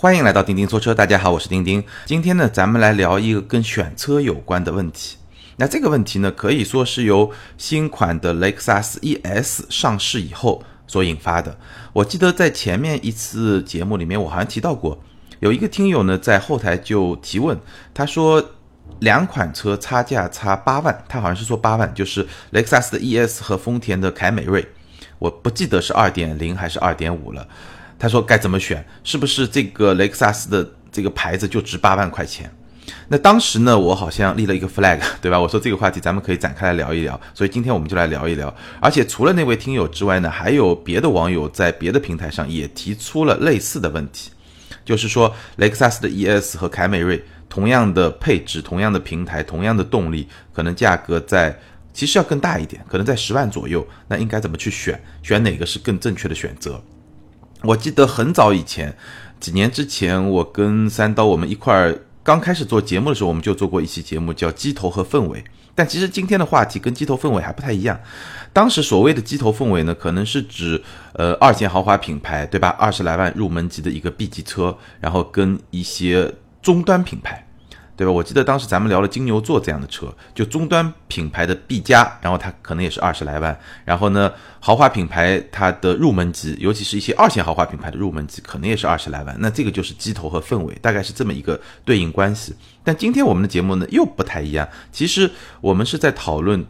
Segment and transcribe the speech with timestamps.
[0.00, 1.84] 欢迎来到钉钉说车，大家好，我是钉钉。
[2.06, 5.18] 今天呢，咱们来聊一个跟选车有关的问题。
[5.56, 11.54] 那这个问题呢，可以说是由新款的雷克萨斯 ES 上市以后所引发的。
[11.92, 14.98] 我记得在前面一次节目里面，我好像提到过，
[15.40, 17.60] 有一个听友呢在后台就提问，
[17.92, 18.42] 他说
[19.00, 24.66] 两款车差价差八万，他好像是说八万，就是雷克萨斯的 ES 和丰田的凯美瑞，
[25.18, 27.46] 我不记得是二点零还是二点五了。
[28.00, 28.84] 他说该怎么选？
[29.04, 32.50] 是不是这个雷克萨斯的这个牌子就值八万块钱？
[33.08, 35.38] 那当时呢，我好像立了一个 flag， 对吧？
[35.38, 37.20] 我说这个话题咱们可以展开来聊一聊。
[37.34, 38.52] 所以今天我们就来聊一聊。
[38.80, 44.30] 而且除了那位听友之外呢，还有别的网友在别的平台上也提出了类似的问题，
[44.84, 51.56] 就是说雷克萨斯的 ES 和凯美瑞同样的配置、同样的平台、同样的动力，可能价格在
[51.92, 53.86] 其实要更大一点，可能在十万左右。
[54.08, 55.00] 那应该怎么去选？
[55.22, 56.82] 选哪个是更正确的选择？
[57.62, 58.96] 我记得很早以前，
[59.38, 65.44] 几年之前，我跟三刀我们一块儿刚开始做节目的时候，我们就做过一期节目，叫“鸡头和氛围”。
[65.74, 67.98] 但其实今天的话题跟“鸡头氛围”还不太一样。
[68.52, 72.68] 当时所谓的“鸡头氛围”呢，可能是指呃二线豪华品牌，对吧？
[72.78, 77.46] 二十来万入门级的一个 B 级车，然后跟一些中端品牌。
[78.00, 78.10] 对吧？
[78.10, 83.54] 我记得当时咱们聊了金牛座这样的车，就终端品牌的 B 加，然后它可能也是二十来万。
[83.84, 89.36] 然后呢，豪华品牌它的入门级，尤其是一些二线豪华品牌的入门级，可能也是二十来万。
[89.38, 92.54] 那这个就是机头和氛围，大概是这么一个对应关系。
[92.82, 96.64] 但今天我们的节目呢又不太一样，其实我们是在讨论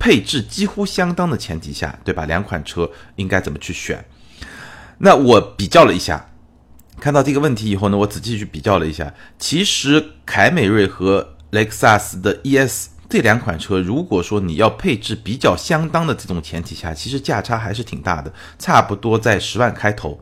[0.00, 2.26] 配置几乎相当的前提下，对吧？
[2.26, 4.04] 两款车应该怎么去选？
[4.98, 6.28] 那我比较了一下。
[6.98, 20.20] 看到这个问题以后呢，我仔细去比较了一下，其实凯美瑞和雷克萨斯的 ES 这两款车，如果说你要配置比较相当的这种前提下，其实价差还是挺大的，差不多在十万开头。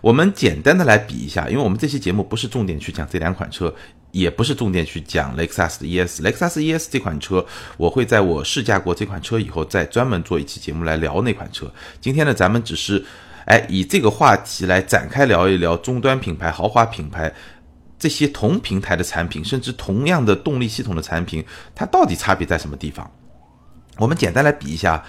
[0.00, 3.72] 我们简单的来比一下，因为我们这期节目不是重点去讲这两款车，
[4.10, 6.22] 也不是重点去讲雷克萨斯的 ES。
[6.22, 7.44] 雷克萨斯 ES 这款车，
[7.76, 11.72] 我会在我试驾过这款车以后，再专门做一期节目来聊那款车。
[12.00, 13.04] 今天呢，咱们只是。
[13.46, 17.32] 哎，以这个话题来展开聊一聊终端品牌、豪华品牌
[17.98, 23.10] 这些同平台的产品，甚至同样的动力系统的产品，它到底差别在什么地方？
[23.98, 25.02] 我们简单来比一下，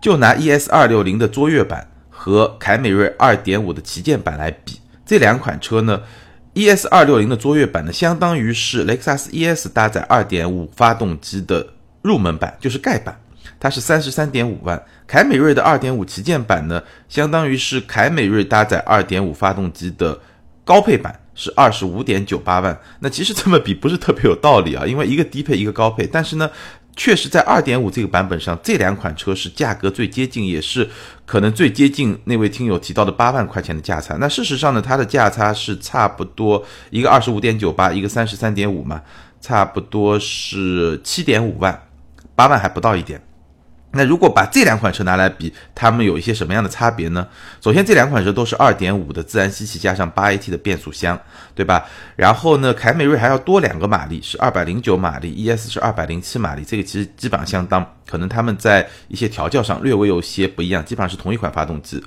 [0.00, 6.02] 就拿 ES 二六零的卓越版和凯美瑞二点五的旗舰版来比，这两款车呢
[6.54, 13.20] ，ES 二六零的卓越版呢，相当于是雷克萨斯 ES 搭载二点五发动机的入门版，就是盖版。
[13.58, 20.20] 它是三十三点五万，凯美瑞的二点五旗舰版呢，相当于是凯美瑞搭载二点五发动机的
[20.64, 22.78] 高配版，是二十五点九八万。
[23.00, 26.50] 那其实这么比不是特别有道理啊，因为一个低配一个高配，但是呢，
[26.96, 30.88] 确实在二点五这个版本上，这两款车是价格最接近，也是
[31.24, 34.16] 可能最接近那位听友提到的八万块钱的价差。
[34.16, 39.00] 那事实上呢，它的价差是差不多一个二十五点九八，一个三十三点五嘛，
[39.40, 41.82] 差不多是七点五万，
[42.34, 43.20] 八万还不到一点。
[43.94, 47.28] 那如果把这两款车拿来比，它们有一些什么样的差别呢？
[47.60, 51.20] 首先，这两款车都是二点五的自然吸气加上八 AT 的变速箱，
[51.54, 51.84] 对吧？
[52.16, 62.02] 然后呢，凯美瑞还要多两个马力，是二百零九马力，ES 是二百零七马力，这个其实基本上相当，可能他们在一些调教上略微有些不一样，基本上是同一款发动机。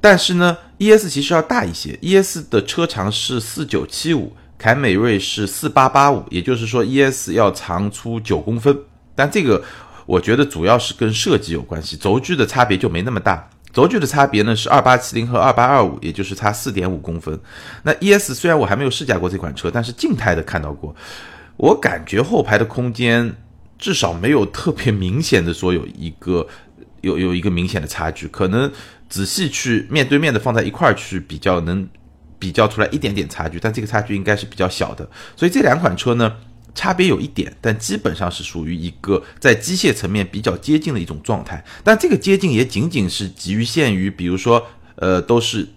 [0.00, 8.74] 但是呢，ES 其实要大一些，ES 的车长是四九七五，凯美瑞是四八八五，也就是说 ES 要长出九公分，
[9.14, 9.62] 但这个。
[10.06, 13.48] 我觉得主要是跟设计有关系，轴距的差别就没那么大。
[13.72, 17.40] 轴距的差别呢是二八七零和二八二五，也就是差四点五公分。
[17.84, 20.94] 那 ES 虽然我还没有试驾过这款车，但是静态的看到过，
[21.56, 23.34] 我感觉后排的空间
[23.78, 26.46] 至少没有特别明显的说有一个
[27.00, 28.28] 有有一个明显的差距。
[28.28, 28.70] 可能
[29.08, 31.88] 仔细去面对面的放在一块儿去比较，能
[32.38, 35.08] 比较出来一点点差距，但这个差距应该是比较小的。
[35.34, 36.34] 所以这两款车呢。
[36.74, 41.62] 差别有一点，但基本上是属于一个在机械层面比较接近的一种状态。
[41.84, 44.64] 但这个接近也仅仅是局限于，比如说，
[44.96, 45.68] 呃，都是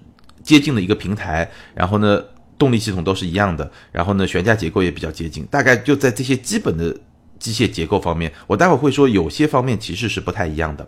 [0.41, 2.23] 接近的一个平台，然后呢，
[2.57, 6.95] 动力系统都是一样的，然后呢，悬架结构也比较接近，大概就在这些基本的
[7.39, 10.87] 机械结构方面，我待会会说有些方面其实是不太一样的。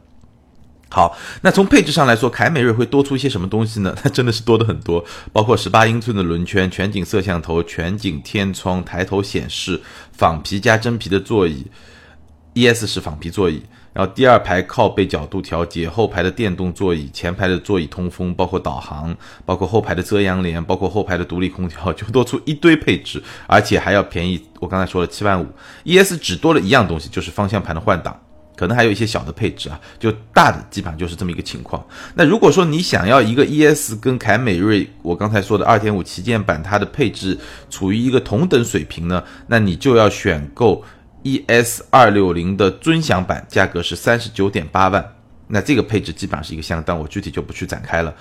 [0.89, 3.93] 好，那从配置上来说，凯美瑞会多出一些什么东西呢？
[4.01, 5.03] 它真的是多的很多，
[5.33, 9.81] 包括十八英寸的轮圈、全景摄像头、全景天窗、抬头显示、
[10.13, 11.65] 仿皮加真皮的座椅
[12.53, 13.61] ，ES 是仿皮座椅，
[13.91, 19.13] 然后第二排靠背角度调节，后排的电动座椅，前排的座椅通风，包括导航，
[19.45, 24.41] 包括后排的遮阳帘，包括后排的独立空调，就多出一堆配置，而且还要便宜。
[24.61, 25.47] 我刚才说了七万五
[25.83, 28.17] ，ES 只多了一样东西，就是方向盘的换挡。
[28.57, 31.86] 可能还有一些小的配置啊，就大的基本上就是这么一个情况。
[32.15, 37.38] 那如果说你想要一个 ES 跟凯美瑞，我刚才说的2.5旗舰版，它的配置
[37.69, 40.83] 处于一个同等水平呢，那你就要选购
[41.24, 45.13] ES 260的尊享版，价格是三十九点八万。
[45.50, 48.13] 那这个配置基本上是一个相当，我具体就不去展开了。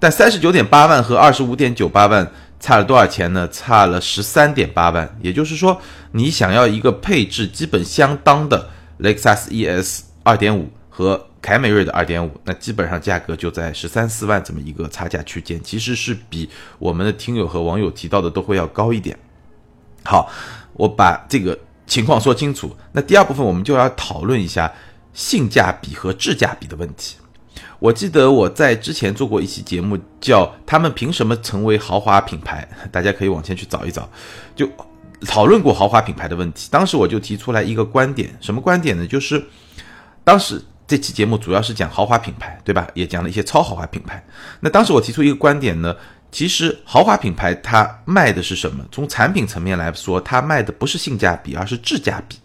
[0.00, 2.28] 但三十九点八万和二十五点九八万
[2.58, 3.48] 差了多少钱呢？
[3.52, 5.08] 差了十三点八万。
[5.20, 5.80] 也就是说，
[6.10, 8.68] 你想要一个配置基本相当的。
[9.02, 19.18] 雷克萨斯 ES 二点五和凯美瑞的二点五，那基本上价格就在十三四万这么一个差价区间，其实是比我们的听友和网友提到的都会要高一点。
[20.04, 20.30] 好，
[20.74, 22.76] 我把这个情况说清楚。
[22.92, 24.72] 那第二部分我们就要讨论一下
[25.12, 27.16] 性价比和质价比的问题。
[27.80, 34.08] 我记得我在之前做过一期节目，叫《他们凭什么成为豪华品牌》，大家可以往前去找一找，
[34.54, 34.68] 就。
[35.26, 39.06] 讨论过豪华品牌的问题，当时我就提出来一个观点，什么观点呢？
[39.06, 39.42] 就是
[40.24, 42.86] 当时这期节目主要是讲豪华品牌，对吧？
[42.94, 44.22] 也讲了一些超豪华品牌。
[44.60, 45.94] 那当时我提出一个观点呢，
[46.30, 48.84] 其实豪华品牌它卖的是什么？
[48.90, 52.38] 从产品层面来说，它卖的不是性价比，而是质价比。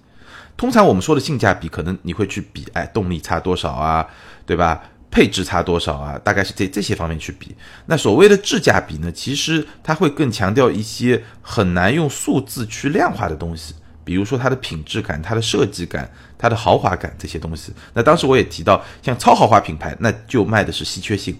[0.55, 4.05] 通常我们说的性价比，可能你会去比，哎，动力差多少啊，
[4.45, 4.81] 对吧？
[5.17, 6.15] 配置差多少啊？
[6.23, 7.55] 大概是这这些方面去比。
[7.87, 9.11] 那所谓的质价比呢？
[9.11, 13.73] 其实它会更强调一些很难用数字去量化的东西，
[14.03, 17.73] 比如说它的品质感、它的设计感、它的豪华感这些东西。
[17.95, 21.35] 那当时我也提到，像超豪华品牌，那就卖的是稀缺性，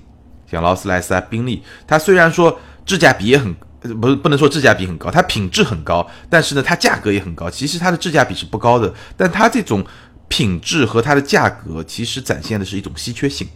[0.50, 3.54] 像劳斯莱斯啊、宾利，它虽然说质价比也很，
[4.02, 7.48] 不不能说质价比很高，它品质很高，但是呢，它价格也很高。
[7.48, 9.86] 其实它的质价比是不高的，但它这种。
[10.30, 13.48] 品质和它的价格其实展现的是一种稀缺性，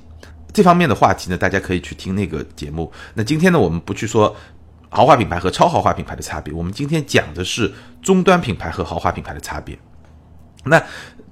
[0.54, 2.92] 这方面的话题呢，大家可以去听那个节目。
[3.14, 4.36] 那今天呢，我们不去说
[4.90, 7.72] 豪华品牌和超豪华品牌的差别，我们今天讲的是
[8.02, 9.78] 终端品牌和豪华品牌的差别。
[10.66, 10.82] 那。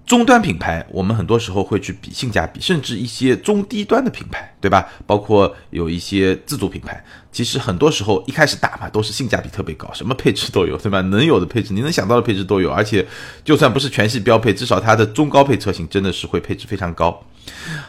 [0.06, 4.90] 终端品牌，我们很多时候会去比性价比，甚至一些中低端的品牌，对吧？
[5.06, 7.00] 包括有一些自主品牌，
[7.32, 11.00] 其实很多时候一开始打嘛，都是性价比特别高，什么配置都有，对吧？
[11.14, 13.08] 能有的配置，你能想到的配置都有，而且
[13.44, 17.24] 就算不是全系标配，至少它的中高配车型真的是会配置非常高。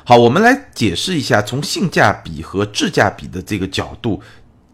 [0.05, 4.21] 好，我们来解释一下，从性价比和质价比的这个角度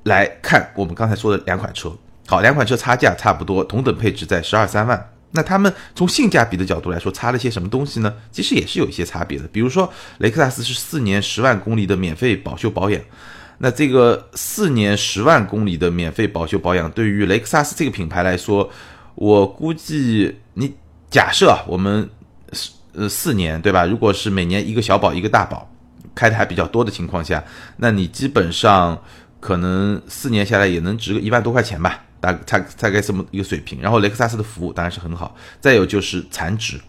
[0.04, 1.94] 来看，我们刚才说的两款车。
[2.26, 5.12] 好，两款车差价差不多，同等配置在十二三万。
[5.32, 8.12] 那他们从性价比的角度来说，差了些什么东西呢？
[8.32, 9.46] 其实也是有一些差别的。
[9.48, 13.00] 比如说，雷克萨斯是四年十万公里的免费保修保养。
[13.58, 18.70] 那这个四年十万公里的免费保修保养，对于雷克萨斯这个品牌来说，
[19.14, 20.74] 我估计你
[21.10, 22.08] 假设啊，我们
[22.96, 23.84] 呃四年对吧？
[23.84, 25.70] 如果是每年一个小保一个大保，
[26.14, 27.44] 开的还比较多的情况下，
[27.76, 29.00] 那你基本上
[29.38, 32.02] 可能四年下来也能值个一万多块钱吧。
[32.18, 36.80] 大大大概这么一个水平，然后雷克萨斯的服务当然是很好，再有就是残值，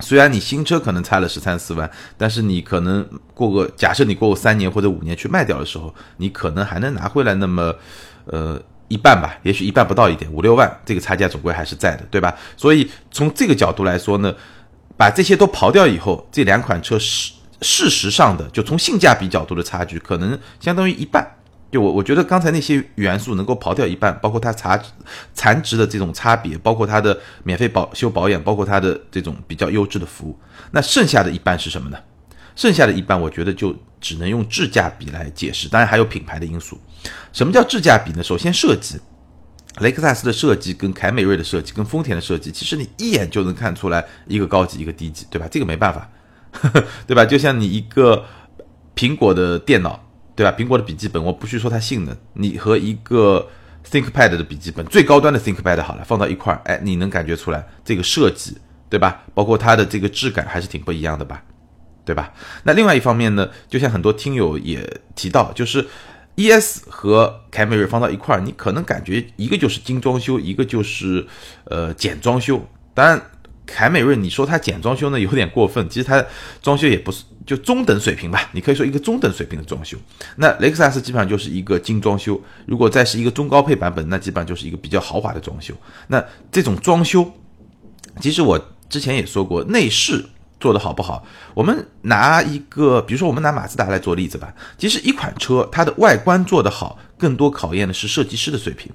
[0.00, 7.72] 虽然你新车可能差了十三四万，但是你可能过个假设你过个三年或者五年去卖掉的时候，你可能还能拿回来那么
[8.24, 12.34] 呃一半吧，也许一半不到一点，五六万，这个差价总归还是在的，对吧？
[12.56, 14.34] 所以从这个角度来说呢，
[14.96, 17.32] 把这些都刨掉以后，这两款车事
[17.62, 21.26] 事实上的就从性价比角度的差距，可能相当于一半。
[21.70, 24.80] 就我我觉得刚才那些元素能够刨掉一半，包括它残
[25.34, 30.38] 残值的这种差别，包括它的免费保修保养，包括它的这种比较优质的服务，
[30.70, 31.98] 那剩下的一半是什么呢？
[32.54, 36.80] 剩下的一半，我觉得就只能用质价比来解释，当然还有品牌的因素。
[37.32, 38.22] 什么叫质价比呢？
[38.22, 38.98] 首先设计，
[39.80, 45.46] 雷克萨斯的设计跟凯美瑞的设计跟丰田的设计，其实你一眼就能看出来一个高级一个低级，对吧？
[45.50, 46.10] 这个没办法，
[47.06, 47.24] 对吧？
[47.24, 48.24] 就像你一个
[48.94, 50.02] 苹果的电脑。
[50.36, 50.54] 对吧？
[50.54, 53.48] 苹果的笔记本，我不去说它性能，你和一个
[53.90, 58.58] ThinkPad 的笔记本，最高端的 ThinkPad 好了，放到一块儿，哎，你能感觉出来这个设计，
[58.90, 59.22] 对吧？
[59.32, 61.42] 包括它的这个质感还是挺不一样的吧，
[62.04, 62.34] 对吧？
[62.64, 65.88] 那另外一方面呢，就像很多听友也提到，就是
[66.36, 71.26] ES 和凯美瑞放到一块儿，你可能感觉一个就是精装修，一个就是
[71.64, 72.64] 呃简装修。
[72.94, 73.20] 当然，
[73.66, 76.24] 凯美瑞你说它简装修呢，有点过分，其实它
[76.62, 77.24] 装修也不是。
[77.46, 79.96] 就中等水平吧，你可以说一个中等水平的装修。
[80.34, 85.72] 那雷克萨斯基本上就是一个精装修，如果再是一个中高配版本，那基本上就是一个比较豪华的装修。
[86.08, 87.32] 那这种装修，
[88.20, 90.24] 其实我之前也说过，内饰
[90.58, 91.24] 做的好不好？
[91.54, 94.52] 我们拿一个，比如说我们拿马自达来做例子吧。
[94.78, 98.90] 其实一款车它的外观做得好，更多考验的是设计师的水平，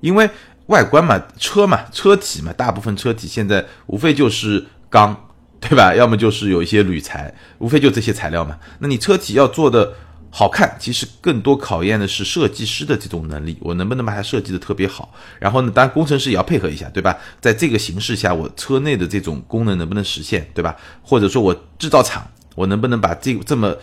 [0.00, 0.28] 因为
[0.66, 5.22] 外观嘛，车嘛，车体嘛，大部分车体现在无非就是钢。
[5.58, 5.92] 对吧？
[5.94, 8.58] 要么就是有一些铝材，无非就这些材料嘛。
[8.78, 9.90] 那你车体要做的
[10.38, 15.14] 好看，其实更多考验的是设计师的这种能力，我能不能把它设计的特别好。
[15.40, 17.16] 然后呢，当然工程师也要配合一下，对吧？
[17.40, 20.76] 在这个形式下，我车内的这种功能能不能实现，对吧？
[21.00, 23.74] 或者说我制造厂，我能不能把这这么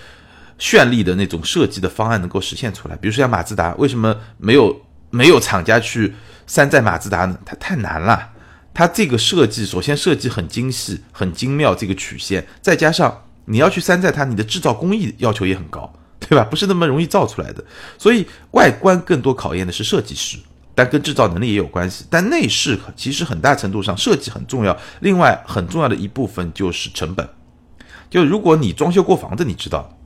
[0.59, 2.95] 绚丽的那种设计的方案能够实现出来？
[2.97, 4.79] 比如说像马自达，为什么没有
[5.09, 6.13] 没有厂家去
[6.45, 7.35] 山寨马自达呢？
[7.43, 8.29] 它太难了，
[8.75, 15.91] 它这个设计首先设计很精细、很精妙，这个曲线，再加上你要去山寨它，你的制造工艺要求也很高。
[16.29, 16.43] 对吧？
[16.43, 17.63] 不是那么容易造出来的，
[17.97, 20.37] 所以外观更多考验的是设计师，
[20.73, 22.05] 但跟制造能力也有关系。
[22.09, 27.27] 但内饰其实很大程度上设计很重要，另外很重要的一部分就是成本。
[28.09, 29.97] 就如果你装修过房子，你知道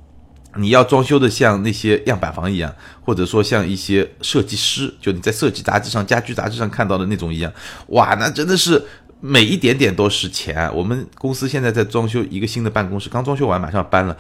[0.56, 7.52] 你要装修的像那些样板房一样，或者说像一些设计师，就你在设计杂志上、家居杂志上看到的那种一样，
[7.88, 8.84] 哇，那真的是
[9.20, 10.74] 每一点点都是钱。
[10.74, 14.18] 我们公司现在在装修一个新的办公室，刚装修完，马上搬了。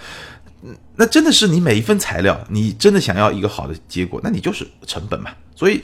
[0.96, 5.32] 那真的是你每一份材料，你真的想要一个好的结果，那你就是成本嘛。
[5.56, 5.84] 所以，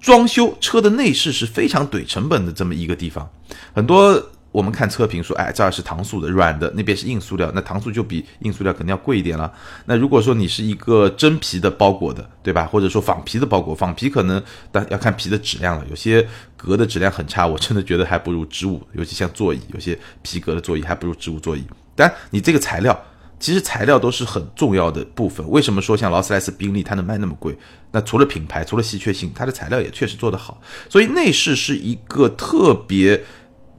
[0.00, 3.28] 装修车的内饰是非常怼成本的这么一个地方。
[3.74, 9.52] 很多我们看测评说，哎，这儿是搪塑的软的，那边是硬塑料，那搪塑就比硬塑料肯定要贵一点了。
[9.84, 12.66] 那如果说你是一个真皮的包裹的，对吧？
[12.66, 21.64] 或者说仿皮的包裹，仿皮可能但要看皮的质量了，有些革的质量很差，我真的觉得还不如织物，尤其像座椅，有些皮革的座椅还不如织物座椅。
[21.94, 22.98] 但你这个材料。
[23.38, 25.48] 其实材料都是很重要的部分。
[25.50, 27.56] 为什么说像劳斯莱斯、宾利它能卖那么贵？
[27.92, 30.60] 那除了品牌，除了稀缺性，它的材料也确实做得好。
[30.88, 33.22] 所以内饰是一个特别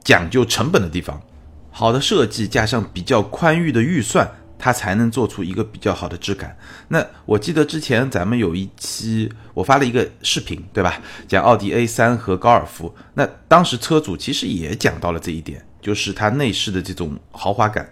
[0.04, 1.20] 讲究成本的地方。
[1.70, 6.56] 好的设计加上比较宽裕的预算，它才能做出一个比较好的质感。
[6.88, 11.00] 那我记得之前咱们有一期我发了一个视频，对吧？
[11.26, 12.94] 讲奥迪 A3 和高尔夫。
[13.14, 17.88] 那当时车主其实也讲到了这一点，就是它内饰的这种豪华感。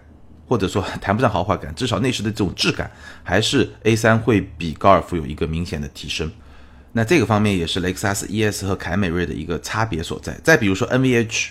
[0.47, 2.89] 或者说 谈不上豪华感，至少内饰的这种质感，
[3.23, 6.31] 还是 A3 会比高尔夫有一个明显的提升。
[6.93, 10.39] 那这个方面也是雷克萨斯 ES 和凯美瑞的一个差别所在。
[10.43, 11.49] 再比如说 NVH，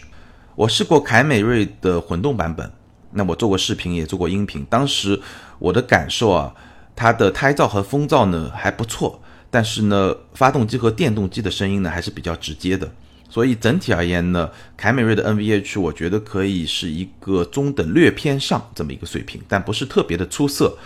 [0.57, 2.69] 我试过凯美瑞的混动版本，
[3.13, 5.21] 那我做过视频也做过音频，当时
[5.59, 6.53] 我的感受啊，
[6.97, 12.91] 它的胎噪和风噪呢还不错，但是呢，发动机和电动机的声音呢还是比较直接的。
[13.29, 20.79] 所以整体而言呢，凯美瑞的 NVH 我觉得可以是一个中等略偏上这么一个水平，但不是特别的出色。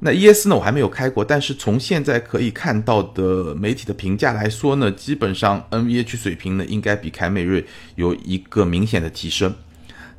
[0.00, 9.54] 那 ES 呢，我还没有开过，但是从现在可以看到的媒体的评价来说呢，基本上 NVH 水平呢应该比凯美瑞有一个明显的提升，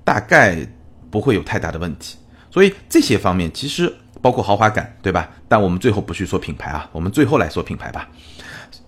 [0.03, 0.67] 大概
[1.11, 2.17] 不会有太大的问题。
[2.49, 5.29] 所以这些方面其实包括豪华感，对吧？
[5.47, 8.09] 但我们最后不去说品牌啊，我们最后来说品牌吧。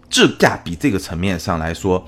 [0.09, 2.05] 质价比这个层面上来说。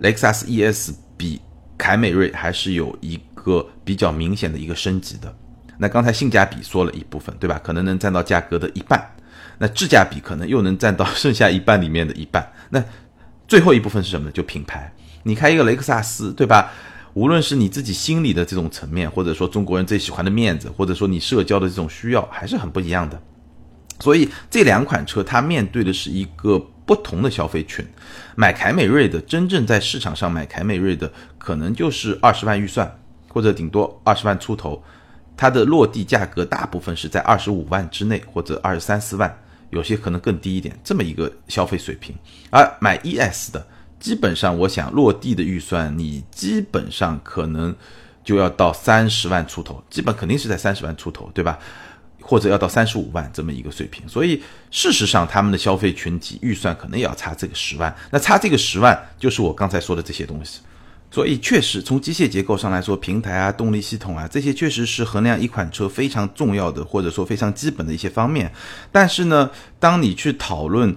[0.00, 1.40] 雷克萨斯 ES 比
[1.78, 5.34] 凯美瑞还是有一个比较明显的一个升级的。
[5.78, 7.58] 那刚才性价比说了一部分，对吧？
[7.62, 9.14] 可能能占到价格的一半。
[9.58, 12.50] 那质价比可能又能占到 剩下一半里面的一半。
[12.70, 12.82] 那
[13.46, 14.32] 最后一部分是什么呢？
[14.32, 14.92] 就品牌。
[15.22, 16.70] 你开一个雷克萨斯，对吧？
[17.14, 23.20] 无论是你自己心里的这种层面，或者说中国人最喜欢的面子，或者说你社交的这种需要，还是很不一样的。
[24.00, 26.58] 所以这两款车它面对的是一个。
[26.90, 27.86] 不同的消费群，
[28.34, 34.82] 买凯美瑞的真正在市场上买凯美瑞的，可能就是二十万预算，或者顶多二十万出头，
[35.36, 39.32] 它的落地价格大部分是在二十五万之内，或者二十三四万，
[39.70, 42.12] 有些可能更低一点，这么一个消费水平。
[42.50, 43.64] 而买 ES 的，
[44.00, 47.72] 基本上我想落地的预算，你基本上可能
[48.24, 51.56] 就要到三十万出头，基本肯定是在三十万出头，对吧？
[52.20, 57.94] 或者要到三十五万这么一个水平，所以事实上他们的消费群体预算可能也要差这个十万。
[58.10, 60.60] 那差这个十万，就是我刚才说的这些东西。
[61.12, 68.52] 所以确实从机械结构上来说，平台啊、动力系统啊这些确实是衡量一款车非常重要的，或者说非常基本的一些方面。
[68.92, 69.50] 但是呢，
[69.80, 70.96] 当你去讨论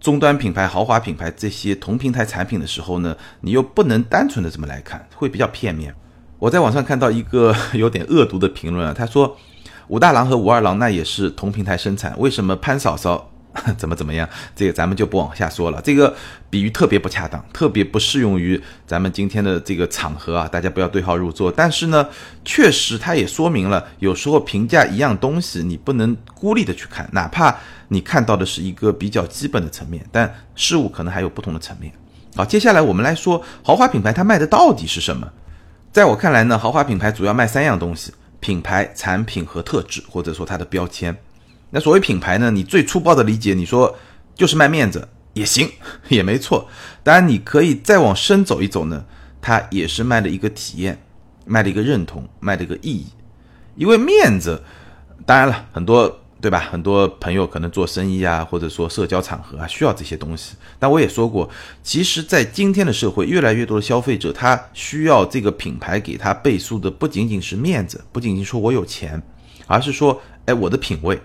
[0.00, 5.92] 终端品牌、豪华品牌这些同平台产品的时候呢，你又不能单纯的这么来看，会比较片面。
[6.38, 9.36] 我在网上看到一个 有点恶毒的评论啊，他说。
[9.92, 13.30] 武大郎和武二郎那也是同平台生产，为什么潘嫂嫂
[13.76, 14.26] 怎么怎么样？
[14.56, 15.82] 这个咱们就不往下说了。
[15.82, 16.16] 这个
[16.48, 21.52] 比喻特别不恰当，特别不适用于咱们今天的这个场合啊，大家不要对号入座。
[21.52, 22.08] 但是呢，
[22.42, 27.54] 确实它也说明了，有时候评价一样东西，你不能孤立的去看，哪怕
[27.88, 31.92] 你看到的是一个比较基本的层面，但事物可能还有不同的层面。
[32.34, 35.28] 好，接下来我们来说豪华品牌它卖的到底是什么？
[35.92, 38.10] 在我看来呢，豪华品牌主要卖三样东西。
[38.42, 41.16] 品牌、产品和特质，或者说它的标签。
[41.70, 42.50] 那所谓品牌呢？
[42.50, 43.96] 你最粗暴的理解，你说
[44.34, 45.70] 就是卖面子也行，
[46.10, 46.68] 也没错。
[47.04, 49.04] 当然，你可以再往深走一走呢，
[49.40, 51.00] 它也是卖的一个体验，
[51.46, 53.06] 卖的一个认同，卖的一个意义。
[53.76, 54.60] 因为面子，
[55.24, 56.58] 当然了很多对吧？
[56.58, 60.56] 很多朋友可能做生意啊，或者说社交场合啊，需要这些东西。
[60.76, 61.48] 但我也说过，
[61.84, 69.22] 其实，在今天的社会，越来越多的消费者他需要这个品牌给他背书的，不仅仅是面子，不仅仅说我有钱，
[69.68, 71.16] 而是说，哎，我的品味，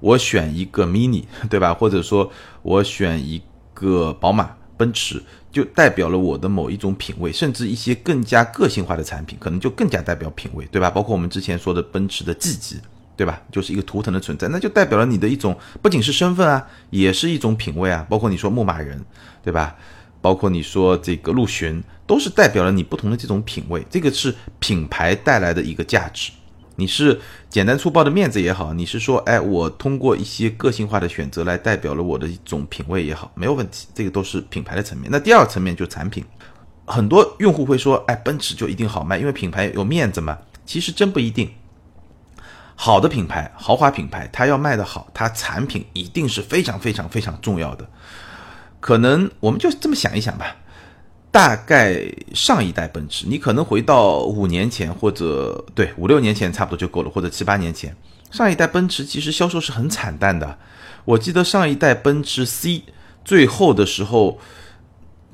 [0.00, 1.72] 我选一个 mini， 对吧？
[1.72, 2.28] 或者说
[2.62, 3.40] 我选一
[3.74, 10.90] 个宝马、奔驰，就代表了我的某一种品味，甚至一些更加个性化的产品，可能就更加代表品味，对吧？
[10.90, 12.80] 包括我们之前说的奔驰的 G 级。
[13.16, 13.40] 对吧？
[13.52, 18.06] 就是一个图腾的存在，那就代表了你的一种不仅是身份啊，也是一种品味啊。
[18.08, 19.04] 包括你说牧马人，
[19.42, 19.76] 对吧？
[20.20, 23.86] 包括你说这个陆巡，都是代表了你不同的这种品味。
[23.90, 26.32] 这个是品牌带来的一个价值。
[26.76, 33.86] 你是简单粗暴的面子也好，你是说，哎，我通过一些个性化的选择来代表了我的一种品味也好，没有问题。
[33.94, 35.08] 这个都是品牌的层面。
[35.12, 36.24] 那第二层面就产品，
[36.84, 40.36] 很多用户会说，哎，奔驰就一定好卖，因为品牌有面子嘛？
[40.66, 41.48] 其实真不一定。
[42.74, 47.88] 好的品牌，豪华品牌，它要卖得好，它产品一定是非常非常非常重要的。
[48.80, 50.56] 可能我们就这么想一想吧，
[51.30, 52.00] 大概
[52.34, 57.96] 上一代奔驰，你可能回到五年前或者对五六年前差不多就够了，或者七八年前，
[58.30, 60.58] 上一代奔驰其实销售是很惨淡的。
[61.04, 62.82] 我记得上一代奔驰 C
[63.24, 64.40] 最后的时候。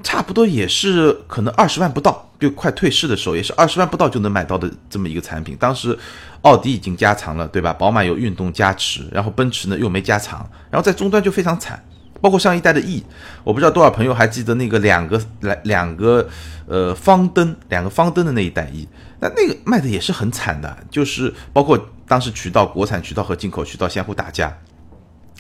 [0.03, 5.57] 差不多也是可能二十万不到，就快退市的时候，也是二十万不到就能买到的这么一个产品。
[5.61, 5.97] 当时
[6.43, 7.73] 奥迪已经加长了，对吧？
[7.73, 11.81] 宝马有运动加持，然后奔驰呢又没加长，然后在终端就非常惨。
[12.23, 13.03] 包括上一代的 E，
[13.45, 16.29] 我不知道多少朋友还记得那个两个来两个
[16.67, 18.87] 呃方灯，两个方灯的那一代 E，
[19.21, 24.55] 那那个卖的也是很惨的，就是包括当时渠道国产渠道和进口渠道相互打架。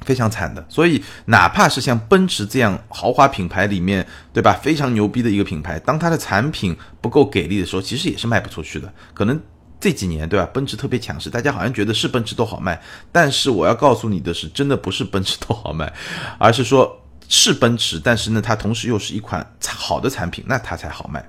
[0.04, 4.58] 非常惨的，所以哪怕是像奔驰这样豪华品牌里面，对吧？
[4.62, 8.92] 非常牛逼的一个品牌，当它的产品不够给力的时候，其实也是卖不出去的。
[9.12, 9.40] 可能
[9.80, 10.48] 这几年，对吧？
[10.52, 12.80] 奔驰特别强势，大家好像觉得是奔驰都好卖，
[13.12, 15.92] 但是我要告诉你的是，真的不是奔驰都好卖，
[16.38, 21.24] 而是说是奔驰，但是呢，它同时又是一款好的产品，那它才好卖。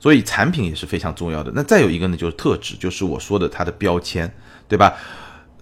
[0.00, 1.50] 所以产品也是非常重要的。
[1.54, 4.30] 那再有一个呢，就是特质，就是我说的它的标签，
[4.68, 4.94] 对吧？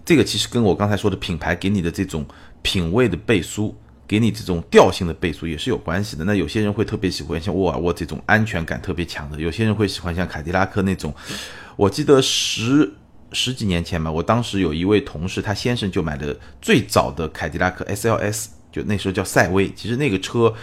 [0.05, 2.25] 这个其实跟我刚才说的品牌给你的这种
[2.61, 3.75] 品味的背书，
[4.07, 6.25] 给你这种调性的背书也是有关系的。
[6.25, 11.13] 那有些人会特别喜欢像沃尔沃这种安全感特别强的，有些人会喜欢像凯迪拉克那种。
[11.75, 12.93] 我记得十
[13.31, 19.71] 十几年前吧，我当时有一位同事，他先生就买的最早的凯迪拉克 SLS，就那时候叫赛威。
[19.73, 20.53] 其实那个车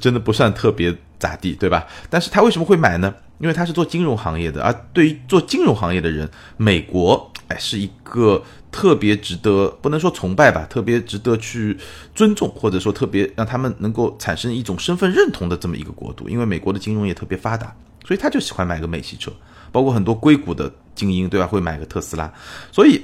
[0.00, 1.86] 真的不算特别咋地，对吧？
[2.08, 3.14] 但是他为什么会买呢？
[3.38, 7.32] 因为他是做金融行业的，而对于做金融行业的人，美国。
[7.48, 11.74] 哎，是一个特别值得不能说崇拜吧，特别值得去
[12.14, 16.28] 尊重，或者说特别让他们能够产生一种身份认同的这么一个国度。
[16.28, 19.32] 因为美国的金融业特别发达，所以他就喜欢买个美系车，
[19.72, 21.46] 包括很多硅谷的精英，对吧？
[21.46, 22.30] 会买个特斯拉。
[22.70, 23.02] 所以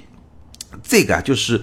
[0.82, 1.62] 这个啊，就是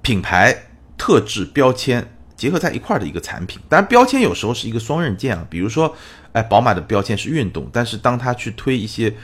[0.00, 0.56] 品牌
[0.96, 3.60] 特质标签结合在一块儿的一个产品。
[3.68, 5.46] 当然，标签有时候是一个双刃剑啊。
[5.48, 5.94] 比如说，
[6.32, 9.14] 哎，宝马的标签是运动，但是当它去推一些。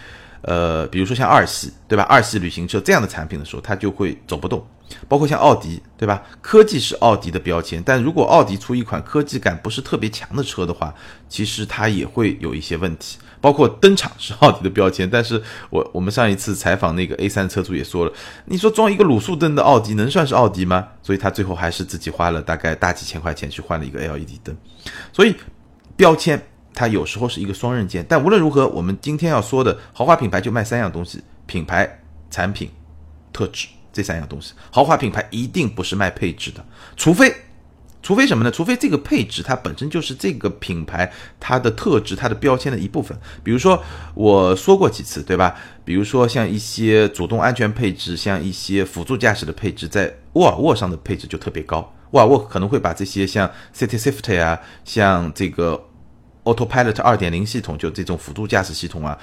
[0.42, 2.03] 呃，比如说像二系，对吧？
[2.05, 4.66] 二系旅行车这样的产品的时候，它就会走不动。
[5.09, 6.22] 包括像奥迪，对吧？
[6.40, 10.94] 科技是奥迪的标签，但如果奥迪出一款科技感不是特别强的车的话，
[11.29, 13.18] 其实它也会有一些问题。
[13.40, 18.12] 包括灯厂是奥迪的标签，但是我我们上一次采访那个 A 三车主也说了，
[18.44, 20.88] 你说装一个卤素灯的奥迪能算是奥迪吗？
[21.03, 24.57] 所以他最后还是自己花了大概大几千块钱去换了一个 LED 灯。
[25.12, 25.35] 所以
[25.96, 26.40] 标签。
[26.72, 32.00] 它有时候是一个双刃剑，但无论如何，我们今天要说的豪华品牌就卖三样东西：品牌、
[32.31, 32.70] 产品、
[33.33, 34.53] 特质这三样东西。
[34.70, 36.64] 豪华品牌一定不是卖配置的，
[36.96, 37.35] 除非，
[38.03, 38.50] 除非什么呢？
[38.50, 43.18] 除非这个配置它本身就是这个品牌它的特质、它的标签的一部分。
[43.42, 43.83] 比如说
[44.14, 45.55] 我说过几次，对吧？
[45.85, 51.92] 比如说像一些主动安全配置，像一些辅助驾驶的配置，在沃尔沃上的配置就特别高。
[52.11, 55.87] 沃尔沃可能会把这些像 City Safety 啊，像这个。
[56.42, 59.16] Autopilot 二点零系统就这种辅助驾驶系统啊，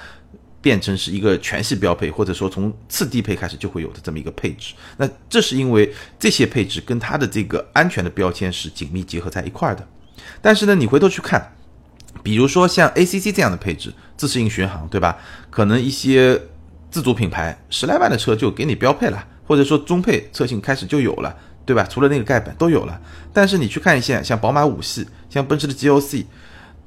[0.60, 4.74] 变成是一个全系标配，或者说从次低配开始就会有的这么一个配置。
[4.96, 9.86] 那这是因为这些配置跟它的这个安全的标签是紧密结合在一块儿的。
[10.42, 11.54] 但是呢，你回头去看，
[12.22, 15.16] 比如说像 ACC 这样的配置，自适应巡航，对吧？
[15.48, 16.40] 可能一些
[16.90, 21.84] 自主品牌十来万的车就给你标配了，或者说中配车型开始就有了，对吧？
[21.84, 23.00] 除了那个盖板都有了。
[23.32, 26.24] 但是你去看一下，像宝马五系，像奔驰的 GLC。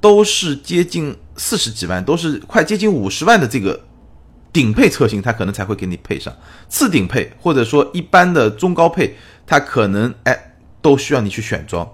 [0.02, 3.80] 都是接近四十几万，都是快接近五十万的这个
[4.52, 6.34] 顶配车型，它可能才会给你配上
[6.68, 11.88] 次顶配，或者说一般的中高配，它可能哎都需要你去选装。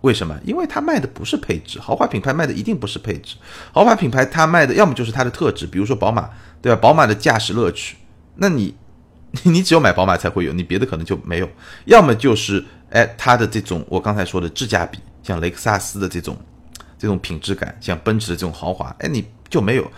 [0.00, 0.38] 为什么？
[0.44, 3.36] 因为它卖的不是配置，豪华品牌卖的一定不是配置，
[3.72, 6.28] 豪华品牌它卖的要么就是它的特质，比如说宝马，
[6.60, 6.78] 对吧？
[6.80, 7.96] 宝马的驾驶乐趣，
[8.34, 8.74] 那你
[9.44, 11.48] 你只有买宝马才会有，你别的可能就没有。
[11.84, 16.36] 要么就是哎，它的这种我刚才说的质价比，像雷克萨斯的这种
[16.98, 19.90] 这种品质感，像奔驰的这种豪华，哎，你就没有。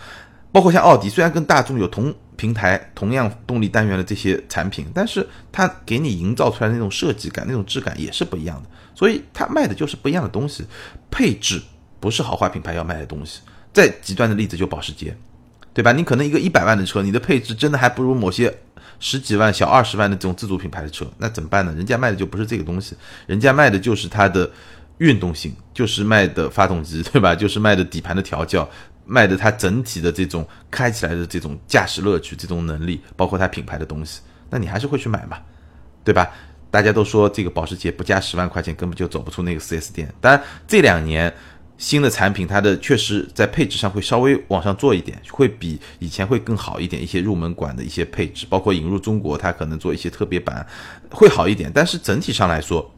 [0.51, 8.69] 包括像奥迪，虽然跟大众有同平台、同样动力单元的这些产品，但是它给你营造出来的那种设计感、那种质感也是不一样的。
[8.95, 10.65] 所以它卖的就是不一样的东西，
[11.11, 11.61] 配置
[11.99, 13.41] 不是豪华品牌要卖的东西。
[13.71, 15.15] 再极端的例子就保时捷，
[15.71, 15.91] 对吧？
[15.91, 18.51] 你可能一个一百万的车，你的配置真的还不如某些
[18.99, 21.71] 十几万、小二十万的这种自主品牌的车，那怎么办呢？
[21.75, 22.95] 人家卖的就不是这个东西，
[23.27, 24.49] 人家卖的就是它的
[24.99, 27.35] 运动性，就是卖的发动机， 对吧？
[27.35, 28.69] 就是卖的底盘的调教，
[29.05, 35.37] 卖的它整体的这种开起来的这种驾驶乐趣、这种能力，包括它品牌的东西，那你还是会去买嘛，
[36.03, 36.29] 对吧？
[36.71, 40.13] 大家都说这个保时捷不加十万块钱根本就走不出那个 4S 店。
[40.21, 41.33] 当然这两年
[41.79, 47.01] 新的产品它的确实在配置上会稍微往上做一点，会比以前会更好一点。
[47.01, 50.63] 一些入门款的一些配置，包括引入中国，它可能做一些特别版
[51.09, 51.71] 会好一点。
[51.73, 52.93] 但是整体上来说，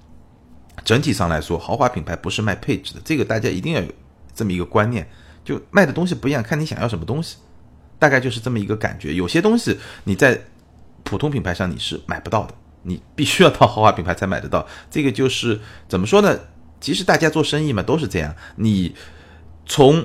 [0.83, 3.91] 整体上来说，豪华品牌不是卖配置的，这个大家一定要有
[4.33, 5.07] 这么一个观念。
[5.43, 7.37] 就卖的东西不一样，看你想要什么东西，
[7.97, 9.13] 大概就是这么一个感觉。
[9.13, 10.39] 有些东西你在
[11.03, 12.53] 普通品牌上你是买不到的。
[12.83, 16.35] 你必须要到豪华品牌才买得到，这个就是怎么说呢？
[16.79, 18.95] 其实大家做生意嘛都是这样，你
[19.67, 20.03] 从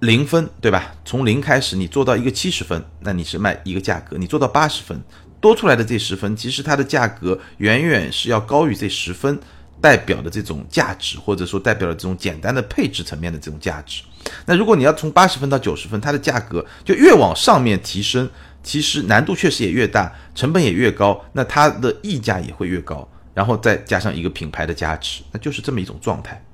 [0.00, 0.94] 零分对吧？
[1.06, 5.02] 从零开始，你做到一个七十分，那你是卖一个价格；你做到八十分，
[5.40, 9.40] 多出来的这十分，其实它的价格远远是要高于这十分
[9.80, 14.02] 代表的这种价值，或者说代表了这种简单的配置层面的这种价值。
[14.46, 18.28] 那如果你要从八十分到九十分，它的价格就越往上面提升。
[18.62, 26.44] 其实难度确实也越大，成本也越高，那它的溢价也会越高，然后再加上一个品牌的加持，那就是这么一种状态。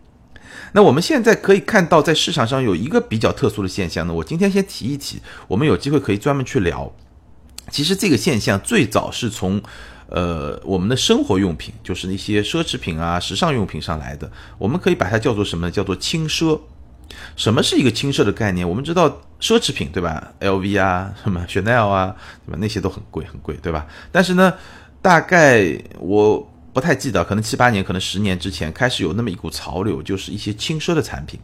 [0.70, 6.94] 那我们现在可以看到，在市场上有一个比较特殊的现象呢，我今天先提一提，我们有机会可以专门去聊。
[7.72, 9.60] 其实这个现象最早是从，
[10.08, 15.70] 呃，我们的生活用品，就是那些奢侈品啊、时尚用品上来的，我们可以把它叫做什么呢？
[15.70, 16.60] 叫做轻奢。
[17.36, 18.68] 什么是一个轻奢的概念？
[18.68, 19.08] 我们知道
[19.40, 22.14] 奢侈品对吧？LV 啊，什么 Chanel 啊，
[22.44, 22.58] 对吧？
[22.60, 23.86] 那些都很贵很贵，对吧？
[24.10, 24.52] 但是呢，
[25.00, 31.38] 大概我不太记得，可能七八年，可能十年之前开始有那么一股潮流，就是一些轻奢的产品，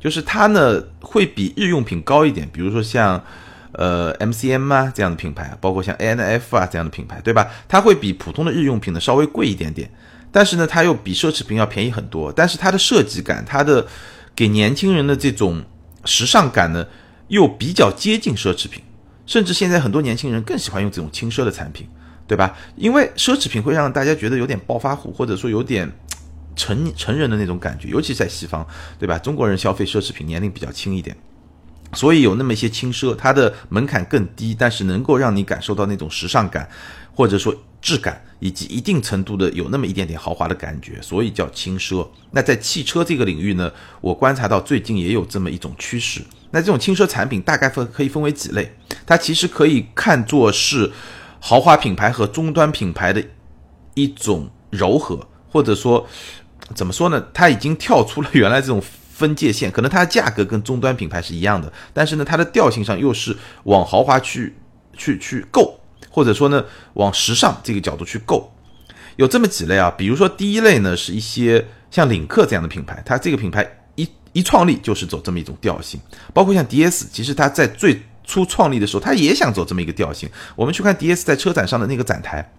[0.00, 3.22] 就是它呢会比日用品高一点，比如说像
[3.72, 7.50] 呃 MCM 啊这样的品牌，包括像 ANF 啊这样的品牌，对吧？
[7.68, 9.90] 它会比普通的日用品呢稍微贵一点点，
[10.30, 13.86] 但是呢它又比奢侈品要便宜很多，但是它的设计感，它的
[14.34, 15.62] 给年轻人的这种
[16.04, 16.86] 时尚感呢，
[17.28, 18.82] 又比较接近奢侈品，
[19.26, 21.88] 甚至现在很多年轻人更喜欢用这种轻奢的产品，
[22.26, 22.56] 对吧？
[22.76, 25.90] 因为奢侈品会让大家觉得有点暴发户，或者说有点
[26.54, 28.66] 成成人的那种感觉，尤其在西方，
[28.98, 29.18] 对吧？
[29.18, 31.16] 中国人消费奢侈品年龄比较轻一点，
[31.94, 36.68] 所以有那么一些轻奢，它的门槛更低，但是能够让你感受到那种时尚感，
[37.14, 37.54] 或者说。
[37.82, 42.06] 质感以及一定程度的有那么一点点豪华的感觉，所以叫轻奢。
[42.30, 43.68] 那在汽车这个领域呢，
[44.00, 46.20] 我观察到最近也有这么一种趋势。
[46.52, 48.72] 那这种轻奢产品大概分可以分为几类，
[49.04, 50.92] 它其实可以看作是
[51.40, 53.20] 豪华品牌和终端品牌的
[53.94, 55.18] 一种柔和，
[55.50, 56.06] 或者说
[56.76, 57.20] 怎么说呢？
[57.34, 58.80] 它已经跳出了原来这种
[59.22, 64.54] 分界线，可能它的价格跟终端品牌是一样的，但是呢，它的调性上又是往豪华去
[64.96, 65.78] 去去够。
[66.14, 68.52] 或者说呢，往时尚这个角度去购，
[69.16, 75.98] 有这么几类啊，比如说第一类呢，是一些像领克这样的品牌，它这个品牌一一创立就是走这么一种调性，
[76.34, 80.28] 包括像 DS，其实它在最初创立的时候，它也想走这么一个调性。
[80.54, 82.52] 我们去看 DS 在车展上的那个展台，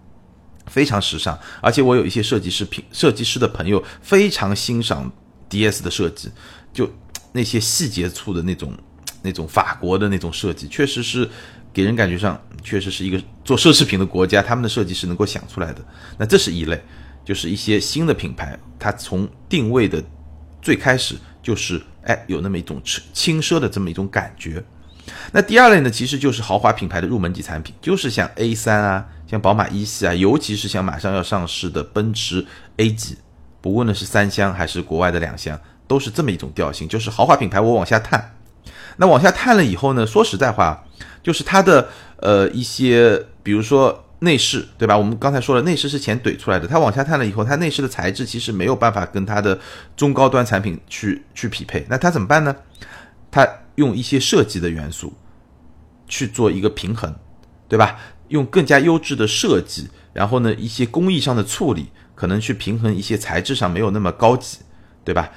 [0.66, 5.12] 非常时尚，而且我有一些设计师品设计师的朋友非常欣赏
[5.54, 6.32] DS 的设计，
[6.74, 6.90] 就
[7.32, 8.74] 那些细节处的那种
[9.22, 11.30] 那种法国的那种设计，确实是。
[11.76, 15.84] 给人感觉上确实是一个做奢侈品的国家，他们的设计是能够想出来的。
[16.20, 16.80] 那这是一类，
[17.26, 20.00] 就是一些新的品牌，它从定位的
[20.62, 22.80] 最开始就是哎有那么一种
[23.12, 24.64] 轻奢的这么一种感觉。
[25.32, 32.46] 那第二类呢，其实就是豪华品牌的入门级产品，就是像 A 三啊，像宝马一系啊，尤其是像马上要上市的奔驰
[32.78, 33.18] A 级，
[33.64, 38.36] 不问的是三厢还是国外的两厢，都是这么一种调性，就是豪华品牌我往下探。
[38.98, 40.84] 那往下探了以后呢，说实在话。
[41.24, 44.98] 就是它的呃一些，比如说内饰，对吧？
[44.98, 46.68] 我们刚才说了，内饰是钱怼出来的。
[46.68, 49.58] 它往下探了以后，它内饰的材质其实没有办法跟它的
[49.96, 51.86] 中高端产品去去匹配。
[51.90, 52.54] 那它怎么办呢？
[53.32, 55.14] 它用一些设计的元素
[56.10, 57.16] 去做一个平衡，
[57.70, 57.98] 对吧？
[58.28, 64.60] 用更加优质的设计，然后呢一些工艺上的处理，可能去平衡一些材质上没有那么高级，
[65.04, 65.32] 对吧？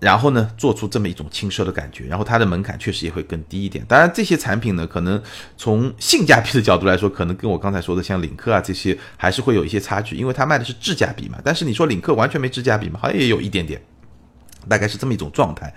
[0.00, 3.84] 然后呢，做出这么一种轻奢的感觉，然后它的门槛确实也会更低一点。
[3.86, 5.22] 当然，这些产品呢，可能
[5.56, 11.38] 从性价比的角度来说，可能跟我刚才说的像领克啊这些还是会有一些差距，因为它卖的是质价比嘛。
[11.44, 12.98] 但是你说领克完全没质价比吗？
[13.00, 13.80] 好像也有一点点，
[14.68, 15.72] 大概是这么一种状态。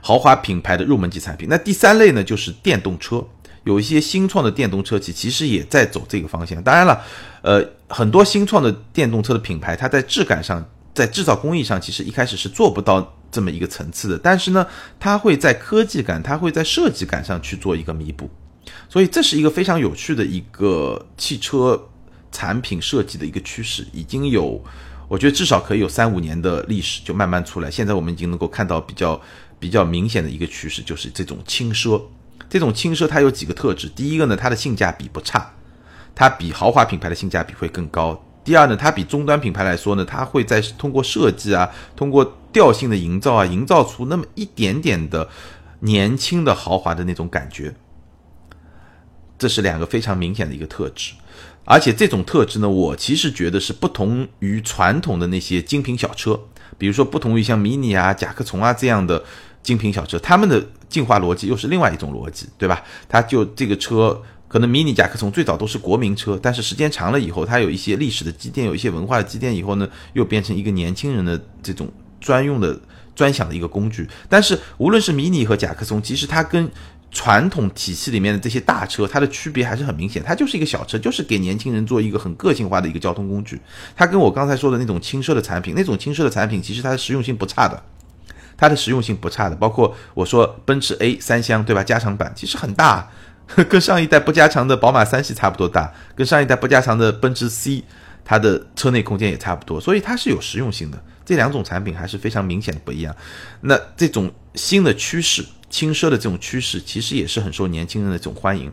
[0.00, 1.46] 豪华品牌的入门级产品。
[1.48, 3.24] 那第三类呢，就是电动车，
[3.64, 6.62] 有一些新创的电动车企其实也在走这个方向。
[6.62, 7.00] 当然了，
[7.42, 10.64] 呃，很多新创的电动车的品牌，它在质感上。
[10.92, 14.66] 在制造工艺上，其实一开始是做不到这么一个层次的，但是呢，
[14.98, 18.28] 它会在科技感，它会在设计感上去做一个弥补，
[18.88, 21.80] 所以这是一个非常有趣的一个汽车
[22.32, 24.62] 产品设计的一个趋势，已经有，
[25.06, 27.70] 我觉得至少可以有三五年的历史，就慢慢出来。
[27.70, 29.18] 现在我们已经能够看到比较
[29.60, 32.02] 比较明显的一个趋势，就是这种轻奢，
[32.50, 35.52] 这种轻奢它有几个特质，第一个呢，它的性价比不差，
[36.16, 38.22] 它比豪华品牌的性价比会更高。
[38.42, 45.28] 第二呢，它比终端品牌来说呢，它会在通过设计啊，通过调性的营造啊，营造出那么一点点的
[45.80, 47.74] 年轻的豪华的那种感觉。
[49.38, 51.12] 这是两个非常明显的一个特质，
[51.64, 56.40] 而且这种特质呢，我其实觉得是不同于传统的那些精品小车，
[56.76, 59.22] 比如说不同于像迷你啊、甲壳虫啊这样的
[59.62, 62.82] 精品小车，他们的进化逻辑又是另外一种逻辑，对吧？
[63.08, 64.20] 它就这个车。
[64.50, 71.88] 可能迷你甲壳虫最早都是国民车，但是时间长了以后，它有一些历史的积淀，有一些文化的积淀以后呢，又变成一个年轻人的这种
[72.20, 72.76] 专用的、
[73.14, 74.08] 专享的一个工具。
[74.28, 76.68] 但是无论是迷你和甲壳虫，其实它跟
[77.12, 80.20] 传统体系里面的这些大车，它的区别还是很明显。
[80.20, 83.60] 它就是一个小车，就是给年轻人做一个很个性化的一个交通工具。
[83.94, 87.80] 它跟我刚才说的那种轻奢的产品，那种轻奢的产品，其实它的实用性不差的，
[88.60, 89.56] 它的实用性不差的。
[89.56, 91.82] 包括我说奔驰 A 三厢，对吧？
[91.82, 93.10] 加长版其实很大。
[93.68, 97.82] 跟上一代不加长的宝马三系差不多大，跟上一代不加长的奔驰 C，
[98.24, 101.02] 它的车内空间也差不多，所以它是有实用性的。
[101.24, 103.12] 这两种产品还是非常明显的不一样。
[103.62, 108.70] 那这种新的趋势，轻奢的这种趋势，其实也是很受年轻人的这种欢迎。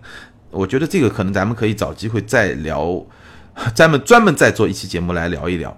[0.51, 3.03] 我觉得这个可能咱们可以找机会再聊，
[3.73, 5.75] 咱们专门再做一期节目来聊一聊。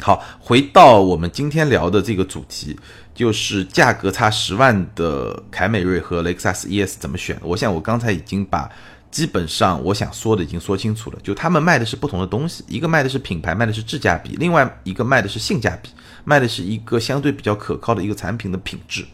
[0.00, 2.76] 好，回到我们今天聊的这个主题。
[3.14, 7.38] 就是价格差十万的凯美瑞和雷克萨斯 ES 怎么选？
[7.42, 8.68] 我想我刚才已经把
[9.08, 11.18] 基本上我想说的已经说清楚了。
[11.22, 15.90] 就他们卖的是不同的东西，一个卖的是品牌，卖的是质价比；另外一个卖的是性价比，
[16.24, 19.04] 卖的是一个相对比较可靠的一个产品的品质，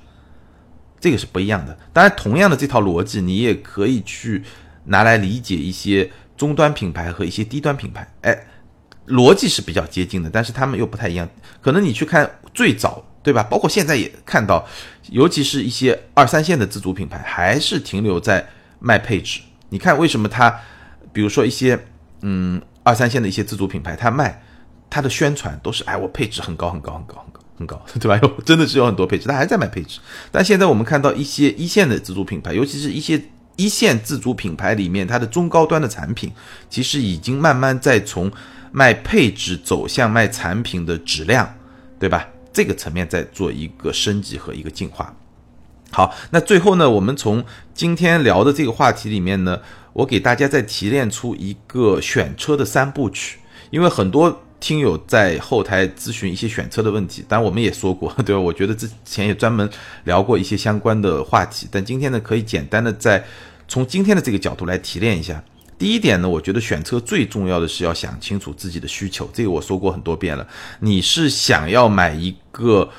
[0.98, 1.78] 这个是不一样的。
[1.92, 4.42] 当然，同样的这套逻辑你也可以去
[4.84, 8.46] 拿来理解一些终端品牌和一些低端品牌，哎，
[9.10, 11.28] 逻辑是比较接近的，但是他们又不太一样。
[11.60, 13.04] 可能你去看最早。
[13.22, 13.42] 对吧？
[13.42, 14.66] 包括现在也看到，
[15.10, 19.42] 尤其是一些二三线的自主品牌，还是停留在卖配置。
[19.68, 20.50] 你看为什么它，
[21.12, 21.78] 比如说一些
[22.22, 24.42] 嗯二三线的一些自主品牌，它卖
[24.88, 28.18] 它的宣传都是哎我配置很高很高很高很高很高，对吧？
[28.42, 30.00] 真的是有很多配置，它还在卖配置。
[30.32, 33.22] 但现在我们看到一些一线的自主品牌，尤其是一些
[33.56, 36.32] 一线自主品牌里面，它的中高端的产品，
[36.70, 38.32] 其实已经慢慢在从
[38.72, 41.54] 卖配置走向卖产品的质量，
[41.98, 42.28] 对吧？
[42.52, 45.14] 这个层面在做一个升级和一个进化。
[45.92, 49.60] 好，那最后呢，我们从今天聊的这个话题里面呢，
[49.92, 53.38] 我给大家再提炼出一个选车的三部曲。
[53.70, 58.40] 因为很多听友在后台咨询一些选车的问题，当然我们也说过， 对吧？
[58.40, 59.68] 我觉得之前也专门
[60.04, 63.24] 聊过一些相关的话题，但今天呢，可以简单的在
[63.68, 65.42] 从今天的这个角度来提炼一下。
[65.80, 70.46] 第一点呢，我觉得选车最重要的是要想清楚自己的需求，这个我说过很多遍了。
[70.80, 72.90] 你是想要买一个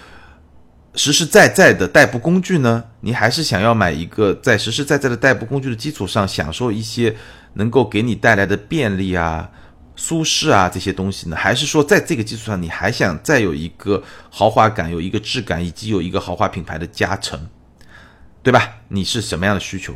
[0.96, 7.16] 实实在在的代步工具呢，你还是想要买一个在实实在在的代步工具的基础上，享受一些
[7.54, 9.48] 能够给你带来的便利啊、
[9.96, 11.36] 舒适啊这些东西呢？
[11.36, 17.48] 还是说在这个基础上，你还想再有一个豪华感、有一个质感，以及有一个豪华品牌的加成，
[18.42, 18.78] 对吧？
[18.88, 19.94] 你是什么样的需求？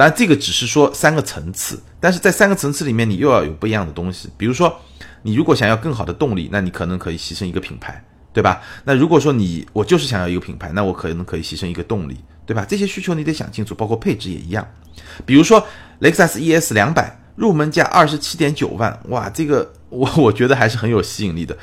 [0.00, 4.30] 当然，这个只是说三个层次，但是在三个层次里面，你又要有不一样的东西。
[4.38, 4.74] 比如说，
[5.20, 8.62] 你如果想要更好的动力，那你可能可以牺牲一个品牌，对吧？
[8.84, 12.64] 那如果说你我就是想要一个品牌，那我可能可以牺牲一个动力，对吧？
[12.66, 14.66] 这些需求你得想清楚，包括配置也一样。
[15.26, 15.62] 比如说，
[15.98, 21.54] 雷克萨斯 ES 两百入门价二十七点九万，哇，这个我我觉得还是很有吸引力的。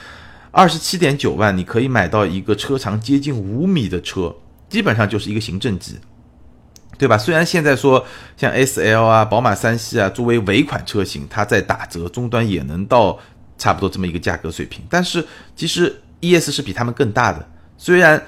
[0.52, 4.36] 二十七点九万，你可以买到一个车长接近五米的车，
[4.70, 5.98] 基本上就是一个行政级。
[6.98, 7.18] 对吧？
[7.18, 8.04] 虽然现在说
[8.36, 13.20] 像 S L 啊、宝马三系啊，作为尾款车型，它在打折，终端也能到
[13.58, 14.84] 差不多这么一个价格水平。
[14.90, 17.48] 但是其实 E S 是比它们更大的。
[17.78, 18.22] 虽然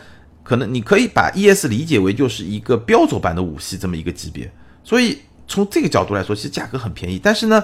[0.43, 4.51] 可能你可以把 E S 理解为就是一个标准版的五系这么一个级别。
[4.84, 7.19] 所以从这个角度来说，其实价格很便宜。
[7.21, 7.63] 但是呢，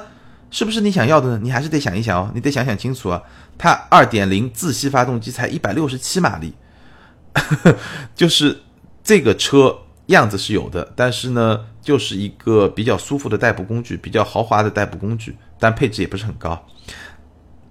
[0.50, 1.40] 是不是你想要的呢？
[1.42, 3.22] 你还是得想一想哦，你得想想清楚啊。
[3.58, 6.54] 它2.0自吸发动机才167马力。
[8.16, 8.62] 就是
[9.04, 16.66] 这个车样子是有的，但是呢，就是一个比较舒服的代步工具，比较豪华的代步工具，但配置也不是很高，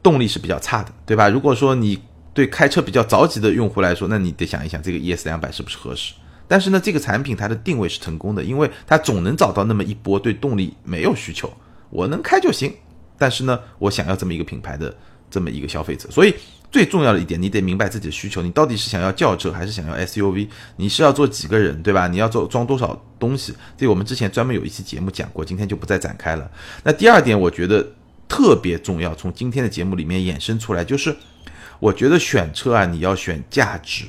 [0.03, 1.29] 动力是比较差的，对吧？
[1.29, 6.15] 如果说你对开车比较着急的用户来说，那你得想一想这个 ES 两百是不是合适。
[6.47, 11.51] 但是呢，这个产品它的定位是成功的，因为它总能找到那么一波对动力没有需求，
[11.91, 12.75] 我能开就行。
[13.17, 14.93] 但是呢，我想要这么一个品牌的
[15.31, 16.35] 这么一个消费者，所以
[16.71, 20.49] 最重要的一点，你得明白自己的需求，你到底是想要轿车还是想要 SUV？
[20.77, 22.09] 你是要坐几个人，对吧？
[22.09, 23.55] 你要做装多少东西？
[23.77, 26.51] 这我们之前专门有一期节目讲过，今天就不再展开了。
[26.83, 27.87] 那第二点，我觉得
[28.29, 31.15] 特别重要，从今天的节目里面衍生出来，就是
[31.79, 34.05] 我觉得选车啊，你要选价值。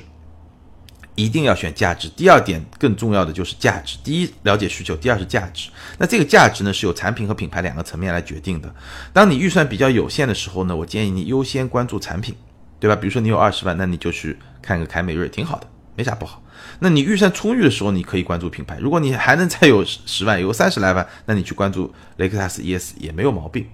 [1.16, 2.08] 一定要选价值。
[2.10, 3.98] 第二点更重要的就是价值。
[4.04, 5.68] 第一，了解需求；第二是价值。
[5.98, 8.72] 那这个价值呢，是由产品和品牌两个层面来决定的。
[9.12, 12.36] 当你预算比较有限的时候呢，我建议你优先关注产品，
[12.78, 12.94] 对吧？
[12.94, 16.42] 比如说你有二十万，那你就去看个凯美瑞，挺好的，没啥不好。
[16.80, 18.76] 那你预算充裕的时候，你可以关注品牌。
[18.78, 23.66] 如果你还能再有十万，有三十来万，那你去关注雷克萨斯 ES 也没有毛病。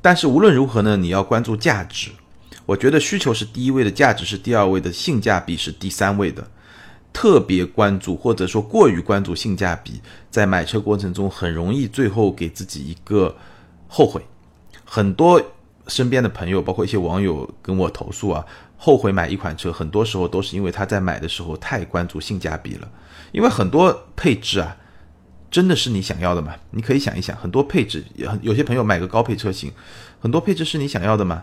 [0.00, 2.10] 但是无论如何呢，你要关注价值。
[2.64, 6.46] 我觉得需求是第一位的，价值是第二位的，性价比是第三位的。
[7.18, 10.00] 特别关注或者说过于关注性价比，
[10.30, 13.34] 在买车过程中很容易最后给自己一个
[13.88, 14.22] 后悔。
[14.84, 15.42] 很多
[15.88, 22.88] 身边的朋友，包括一些网友跟我投诉啊，后悔买一款车，很多时候都是因为他在买的时候太关注性价比了。
[23.32, 24.76] 因为很多配置啊，
[25.50, 26.54] 真的是你想要的吗？
[26.70, 28.04] 你可以想一想，很多配置，
[28.42, 29.72] 有些朋友买个高配车型，
[30.20, 31.42] 很多配置是你想要的吗？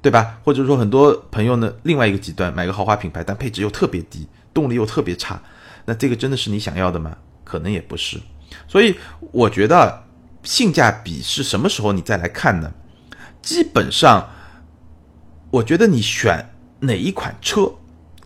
[0.00, 0.38] 对吧？
[0.44, 4.26] 或者说很多朋友呢，另外一个极端，买个豪华品牌，但配置又特别低。
[4.52, 5.40] 动力又特别差，
[5.84, 7.16] 那这个真的是你想要的吗？
[7.44, 8.20] 可能也不是。
[8.66, 8.94] 所以
[9.32, 10.04] 我觉得
[10.42, 12.72] 性价比是什么时候你再来看呢？
[13.42, 14.28] 基本上，
[15.50, 17.72] 我觉得你选哪一款车，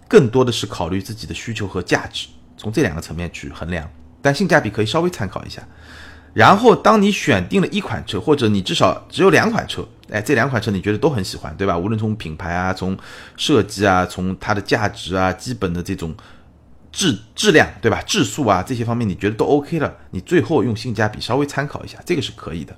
[0.08, 3.88] 更多的是考虑自己的需求和价值，从这两个层面去衡量。
[4.20, 5.62] 但性价比可以稍微参考一下。
[6.32, 11.78] 然后，当你选定了一款车，或者你至少只有两款车，哎，这两款车你觉得都很喜欢，对吧？
[11.78, 12.94] 无论从品牌啊，从
[13.34, 16.14] 设计啊，从它的价值啊，基本的这种
[16.92, 18.02] 质质量，对吧？
[18.02, 22.76] 质素啊这些方面你觉得都 OK 了，你最后用性价比稍微参考一下，这个是可以的，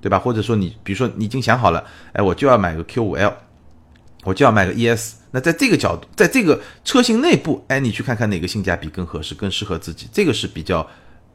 [0.00, 0.20] 对吧？
[0.20, 3.32] 或者说你比如说你已经想好了，哎，我就要买个 Q5L，
[4.22, 10.88] 我就要买个 ES，那在这个角度，在这个车型内部，哎，你去看看哪个性价比更合适，更适合自己，这个是比较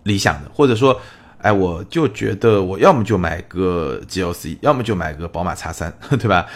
[0.04, 1.02] 理想的，或者说。
[1.44, 6.48] 哎，我就觉得我要么就买个 GLC，要么就买个宝马叉三， 对吧？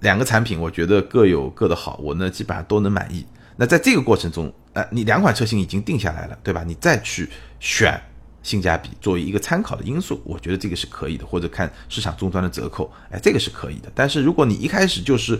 [0.00, 3.24] 两个产品我觉得各有各的好，我呢基本上都能满意。
[3.56, 6.64] 那在这个过程中，哎，你两款车型已经定下来了，对吧？
[6.66, 7.28] 你再去
[7.60, 8.00] 选
[8.42, 13.92] 性价比作为一个参考的因素，我觉得这个是可以的，或者看市场终端的折扣，哎，这个是可以的。
[13.94, 15.38] 但是如果你一开始就是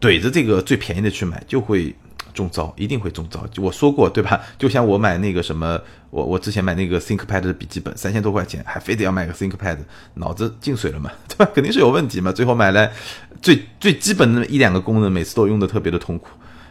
[0.00, 1.94] 怼着这个最便宜的去买，就会。
[2.32, 4.40] 中招一定会中招，就我说过对吧？
[4.58, 9.78] 就像我买那个什么，我我之前买那个 ThinkPad 的笔记本，三千多块钱，还非得要买个 ThinkPad，
[10.14, 11.50] 脑子进水了嘛， 对吧？
[11.54, 12.32] 肯定是有问题嘛。
[12.32, 12.92] 最后买来
[13.40, 16.28] 最最基本的一两个功能，每次都用的特别的痛苦，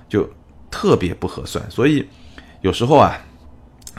[0.09, 0.29] 就
[0.69, 1.63] 特别不合算。
[1.69, 2.07] 所以
[2.61, 3.17] 有时候啊，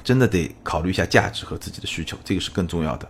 [0.03, 3.09] 真的得考虑一下价值和自己的需求，这个是更重要的。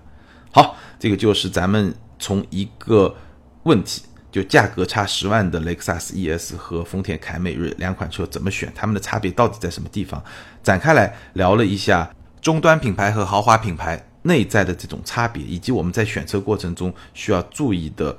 [0.50, 3.14] 好，这个就是咱们从一个
[3.62, 4.02] 问题。
[4.32, 8.72] 就价格差十万的雷克萨斯 ES 和丰田凯美瑞两款车怎么选？
[8.74, 10.20] 它们的差别到底在什么地方？
[10.62, 18.16] 展开来聊了一下终端品牌和豪华品牌内在的这种差别，以及我们在选车过程中需要注意的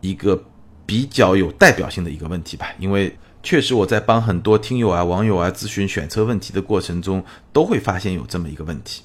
[0.00, 0.42] 一个
[0.84, 2.66] 比较有代表性的一个问题吧。
[2.78, 9.04] 因为确实我在帮很多听友啊、网友啊咨询选车问题的过程中，都会发现有这么一个问题。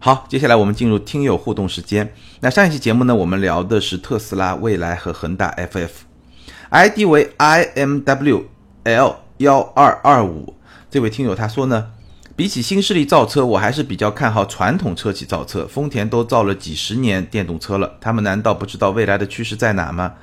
[0.00, 2.14] 好，接下来我们进入听友互动时间。
[2.38, 10.54] 那上一期节目呢，我们聊的是特斯拉、蔚来和恒大 FF，ID 为 IMWL 幺二二五。
[10.88, 11.90] 这位听友他说呢，
[12.36, 15.66] 比起新势力造车，我还是比较看好传统车企造车。
[15.66, 20.14] 丰田都造了几十年电动车了，他们难道不知道未来的趋势在哪吗？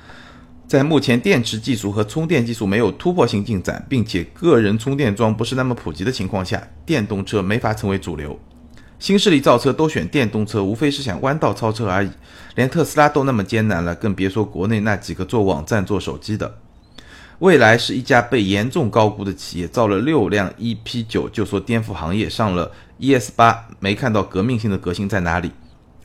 [0.66, 8.40] 在目前电池技术和充电技术没有突破性进展，并且个人充电桩不是那么普及的情况下，电动车没法成为主流。
[8.98, 12.10] 新势力造车都选电动车，无非是想弯道超车而已。
[12.54, 16.56] 连特斯拉都那么艰难了，更别说国内那几个做网站、做手机的。
[17.40, 25.50] 未来是一家被严重高估的企业，造了六辆 EP9 就说颠覆行业，上了 ES8 没看到革命性的革新在哪里？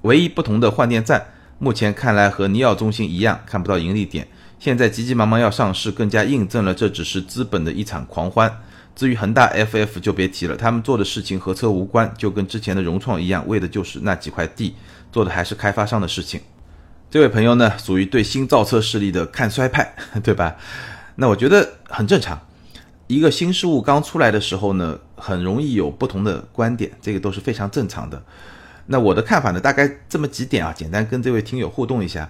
[0.01, 1.25] 唯一不同的换电站，
[1.57, 4.27] 目前看来和尼奥中心一样，看不到盈利点。
[4.59, 8.53] 现在急急忙忙要上市，更加印证了这只是资本的一场狂欢。
[8.95, 14.75] 至于恒大 FF 就别提了，他们做的事情和车无关，就跟之前的融创一样，为的就是那几块地，
[15.11, 16.41] 做的还是开发商的事情。
[17.09, 20.55] 这位朋友呢，属于对新造车势力的看衰派， 对吧？
[21.15, 22.39] 那我觉得很正常，
[23.07, 28.23] 一个新事物刚出来的时候呢，很容易有不同的观点，这个都是非常正常的。
[28.87, 32.29] 那我的看法呢，大概这么几点啊，简单跟这位听友互动一下。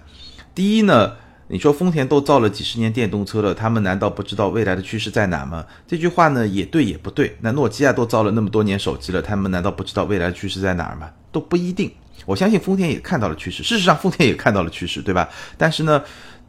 [0.54, 1.12] 第一呢，
[1.52, 5.62] 你说丰田都造了几十年电动车了，他们难道不知道未来的趋势在哪吗？
[5.86, 7.36] 这句话呢也对也不对。
[7.42, 11.10] 那诺基亚都造了那么多年手机了，他们难道不知道未来的趋势在哪儿吗？
[11.30, 11.92] 都不一定。
[12.24, 15.28] 我相信丰田也看到了趋势，事实上丰田也看到了趋势，对吧？
[15.58, 16.02] 但是呢，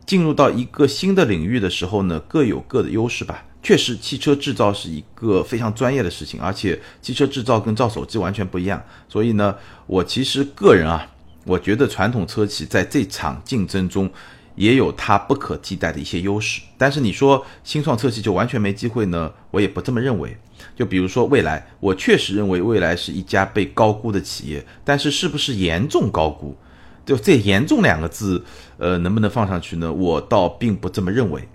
[0.06, 3.44] 进入到一个新的领域的时候呢，各有各的优势吧。
[3.62, 8.82] 确实，汽车制造是一个非常专业的事情，而且汽车制造跟造手机完全不一样。
[9.10, 9.54] 所以呢，
[9.86, 11.06] 我其实个人啊，
[11.44, 14.10] 我觉得传统车企在这场竞争中
[14.56, 16.62] 也有它不可替代的一些优势。
[16.78, 19.32] 但是你说新创车企就完全没机会呢？
[19.52, 20.38] 我也不这么认为。
[20.76, 26.56] 就比如说未来，我确实认为未来是一家被高估的企业，但是是不是严重高估？
[27.06, 28.42] 就这“严重”两个字，
[28.78, 29.92] 呃，能不能放上去呢？
[29.92, 31.46] 我倒并不这么认为。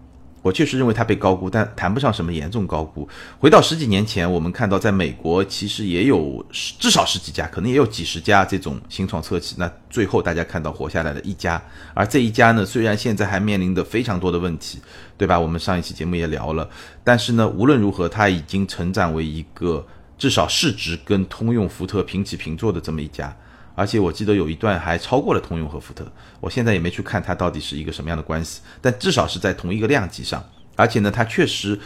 [0.43, 3.09] 我确实认为它被高估，但谈不上什么严重高估。
[3.39, 9.57] 回到十几年前，我们看到在美国其实也有至少十几家，可能也有几十家这种新创车企。
[9.59, 11.61] 那最后大家看到活下来的一家，
[11.93, 14.79] 而这一家呢，虽然现在还面临的非常多的问题，
[15.17, 15.39] 对吧？
[15.39, 16.69] 我们上一期节目也聊了，
[17.03, 19.85] 但是呢，无论如何，它已经成长为一个
[20.17, 23.37] 至少市值跟通用、福特平起平坐的这么一家。
[23.79, 26.05] 而且我记得有一段还超过了通用和福特，
[26.41, 30.43] 我现在也没去看它到底是一个什么样的关系，但至少是在同一个量级上。
[30.75, 31.79] 而且呢，它确实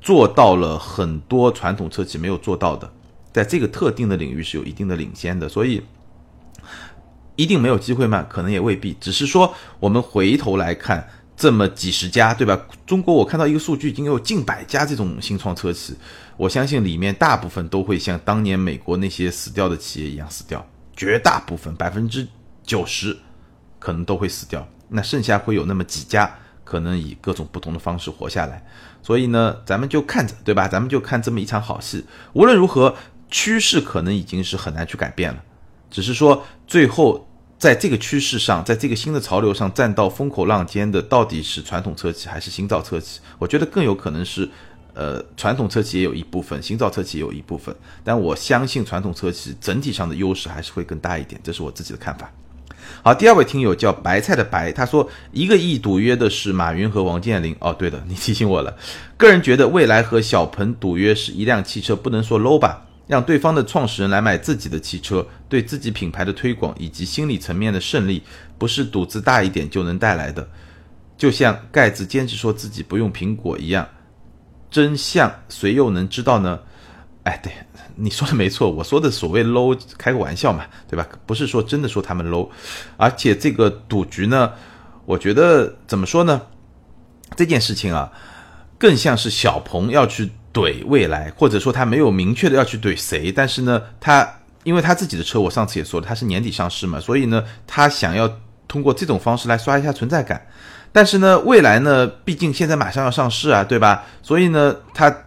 [0.00, 2.88] 做到了很多传统车企没有做到的，
[3.32, 5.48] 在这个特定的领域是有一定的领先的。
[5.48, 5.82] 所以，
[7.34, 8.24] 一定没有机会吗？
[8.30, 8.96] 可能也未必。
[9.00, 12.68] 只是说，我们回头来看这么几十家，对吧？
[12.86, 15.96] 中国我看到一个数据，已经有近百家这种新创车企，
[16.36, 20.64] 我相信里面大部分都会像当年美国那些死掉的企业一样死掉。
[20.96, 22.26] 绝大部分百分之
[22.62, 23.16] 九十
[23.78, 28.64] 可能都会死掉，那剩下会有那么几家可能以各种不同的方式活下来。
[29.02, 30.68] 所以呢，咱们就看着，对吧？
[30.68, 32.04] 咱们就看这么一场好戏。
[32.34, 32.94] 无论如何，
[33.30, 35.42] 趋势可能已经是很难去改变了，
[35.90, 37.28] 只是说最后
[37.58, 43.20] 在这个趋势上，在这个新的潮流上站到风口浪尖的，到底是传统车企还是新造车企？
[43.38, 44.48] 我觉得更有可能是。
[44.94, 47.74] 呃，传统车企也有一部分，新造车企也有一部分，
[48.04, 52.30] 但我相信传统车企整体上的优势还是会更大一点，这是我自己的看法。
[53.02, 57.56] 好，第二位听友叫白菜的白，他说一个亿赌约的是马云和王健林。
[57.60, 58.76] 哦，对的，你提醒我了。
[59.16, 68.22] 个人觉得未来和小鹏赌约是一辆汽车，不能说 low 吧，让对方的创始人来买自己的汽车，对自己品牌的推广以及心理层面的胜利，
[68.58, 70.46] 不是赌资大一点就能带来的。
[71.16, 73.88] 就像盖茨坚持说自己不用苹果一样。
[74.72, 76.58] 真相谁又能知道呢？
[77.24, 77.52] 哎，对，
[77.94, 81.06] 你说的没错，我说的所谓 low，开个玩笑嘛，对吧？
[81.24, 82.48] 不是说真的说他们 low，
[82.96, 84.50] 而且这个赌局呢，
[85.04, 86.42] 我觉得怎么说呢？
[87.36, 88.10] 这件事情啊，
[88.76, 94.28] 更像是小鹏要去怼未来，或者说他没有明确的要去怼谁，但是呢，他
[94.64, 98.28] 因为他自己的车，我上次也说了，他是年底上市嘛，所以呢，他想要
[98.66, 100.44] 通过这种方式来刷一下存在感。
[100.92, 104.04] 但是呢，未来呢，毕竟现在马上要上市啊，对吧？
[104.22, 105.24] 所以呢，它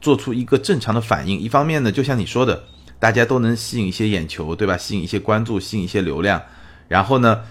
[0.00, 1.38] 做出一个正常的反应。
[1.38, 2.64] 一方面呢，就像你说的，
[2.98, 4.76] 大家都能吸引一些眼球，对吧？
[4.76, 6.42] 吸引一些关注，吸引一些流量。
[6.88, 7.42] 然后呢，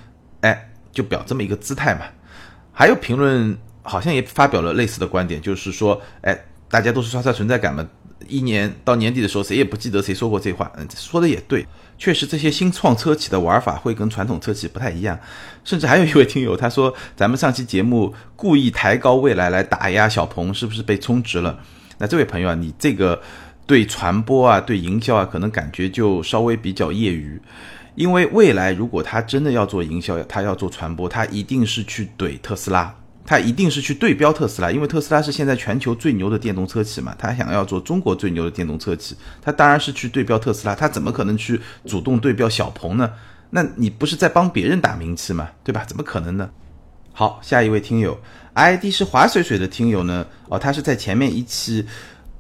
[0.41, 2.01] 哎，就表这么一个姿态嘛。
[2.73, 6.37] 还有评论好像也发表了类似的观点，就是说，哎，
[6.69, 7.87] 大家都是刷刷存在感嘛。
[8.27, 10.71] 一年到年底的时候，谁也不记得谁说过这话。
[10.75, 11.65] 嗯，说的也对。
[12.03, 15.17] 确实，这些新创车企的玩法会跟传统车企不太一样，
[15.63, 21.57] 甚至还有一位听友他说，咱们上期节目故意抬高未来来打压小鹏，是不是被充值了？
[21.99, 23.21] 那这位朋友啊，你这个
[23.65, 27.41] 对传播啊、对营销啊，可能感觉就稍微比较业余，
[27.95, 32.93] 因为未来如果他真的要做营销，他要做传播，他一定是去怼特斯拉。
[33.25, 37.15] 他一定是去对标特斯拉，因为特斯拉是现在全球最牛的电动车企嘛。
[37.17, 40.75] 他想要做中国最牛的电动车企，他当然是去对标特斯拉。
[40.75, 43.09] 他怎么可能去主动对标小鹏呢？
[43.49, 45.47] 那你不是在帮别人打名气吗？
[45.63, 45.85] 对吧？
[45.85, 46.49] 怎么可能呢？
[47.13, 48.19] 好，下一位听友
[48.55, 50.25] ，ID 是华水水的听友呢？
[50.49, 51.85] 哦，他是在前面一期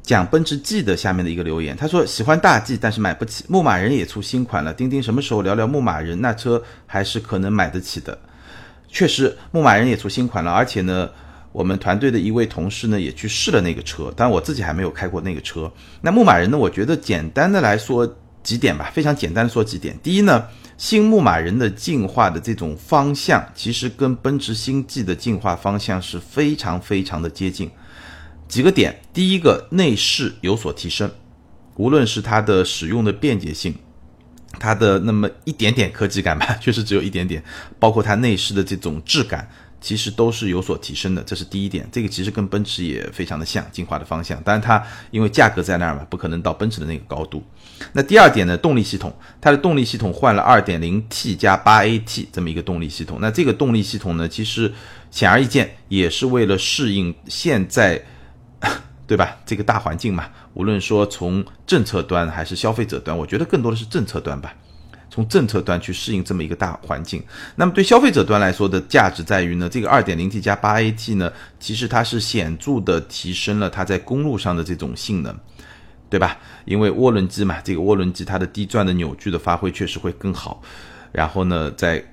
[0.01, 3.45] 讲奔驰 G 的下面的一个留言，他说喜欢大 G，但是买不起。
[3.47, 6.19] 牧马人也出新款了，钉钉什么时候聊聊牧马人？
[6.19, 8.17] 那车还是可能买得起的。
[8.93, 11.09] 确实，牧马人也出新款了，而且呢，
[11.51, 15.69] 我们团队的一位同事呢也去试了那个车，但我自己还没有开过那个车。
[16.01, 18.07] 那牧马人呢，我觉得简单的来说
[18.43, 19.97] 几点吧，非常简单的说几点。
[20.03, 20.45] 第一呢，
[20.77, 27.71] 新牧马人的进化的这种方向，其实跟奔驰星际的进化方向是非常非常的接近。
[28.47, 31.09] 几个点，第一个，内饰有所提升，
[31.77, 33.73] 无论是它的使用的便捷性。
[34.59, 37.43] 它的那么一点点科技感吧， 确实只有一点点，
[37.79, 39.49] 包括它内饰的这种质感，
[39.81, 41.87] 其实都是有所提升的，这是第一点。
[41.91, 44.41] 这个其实跟奔驰也非常的像，进化的方向。
[44.43, 44.81] 当然它
[45.11, 47.43] 因为价格在那儿嘛，不可能到奔驰的那个高度。
[47.91, 53.17] 那第二点呢，动力系统，它的动力系统换了 2.0T 加 8AT 这么一个动力系统。
[53.19, 54.71] 那这个动力系统呢，其实
[55.11, 58.01] 显而易见也是为了适应现在，
[59.05, 59.37] 对吧？
[59.45, 64.53] 这个大环境嘛，无论说从政策端还是消费者端，我觉得更多的是政策端吧。
[65.09, 67.23] 从政策端去适应这么一个大环境，
[67.55, 75.35] 那么对消费者端来说的价值在于呢，这个二点零 T 加八 AT 呢，其实它是显著的提升了它在公路上的这种性能，
[76.09, 76.39] 对吧？
[76.65, 80.63] 因为涡轮机嘛，这个涡轮机它的低转的扭矩的发挥确实会更好，
[81.11, 82.03] 然后呢，在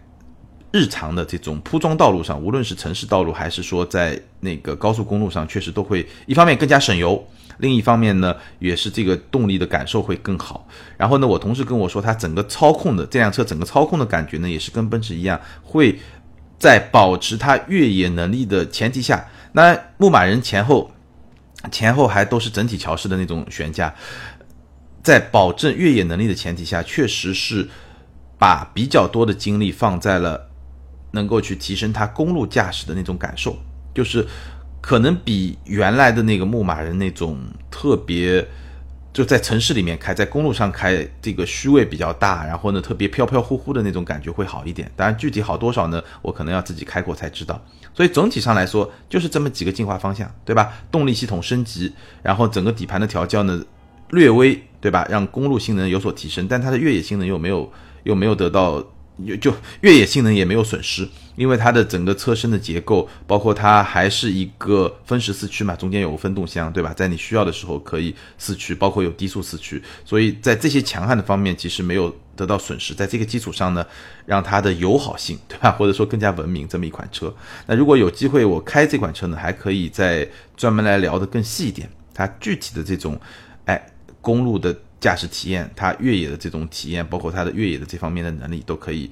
[0.72, 7.26] 日常的这种铺装道路上，无论是城市道路还是说在那个高速公路上，确实都会一方面更加省油。
[7.58, 10.66] 另一方面呢，也是这个动力的感受会更好。
[10.96, 15.98] 然后呢，我同事跟我说，他整个操控的这辆车整个操控的感觉呢，也是跟奔驰一样，会
[16.58, 20.90] 在保持它越野能力的前提下，那牧马人前后
[21.70, 23.94] 前后还都是整体桥式的那种悬架，
[25.02, 27.68] 在保证越野能力的前提下，确实是
[28.38, 30.49] 把比较多的精力放在了
[31.12, 33.56] 能够去提升它公路驾驶的那种感受，
[33.94, 34.26] 就是。
[34.82, 37.38] 可能比原来的那个牧马人那种
[37.70, 38.42] 特别
[39.12, 44.90] 就在城市里面开，在公路上开，这个虚位比较大，然后呢特别飘飘忽忽的那种感觉会好一点。
[44.96, 47.62] 当然具体好多少呢，我可能要自己开过才知道。
[47.92, 50.72] 所以总体上来说，就是这么几个进化方向，对吧？
[50.90, 51.92] 动力系统升级，
[52.22, 53.62] 然后整个底盘的调教呢
[54.08, 55.06] 略微，对吧？
[55.10, 57.70] 让公路性能有所提升，但它的越野性能又没有
[58.04, 58.82] 又没有得到。
[59.40, 66.92] 就越野性能也没有损失，因为它的整个车身的结构，包括它还是一个分时四驱嘛，中间有个分动箱，对吧？
[66.94, 72.94] 在你需要的时候可以四驱，包括有低速四驱，所以在这些强悍的方面其实没有得到损失。
[72.94, 73.86] 在这个基础上呢，
[74.26, 75.72] 让它的友好性，对吧？
[75.72, 77.34] 或者说更加文明这么一款车。
[77.66, 83.20] 那如果有机会我开这款车呢，还可以再专门来聊得更细一点，它具体的这种，
[83.64, 83.90] 哎，
[84.20, 84.76] 公路的。
[85.00, 89.10] 驾驶体验，它越野的这种体验，包括它的越野的这方面的能力，都可以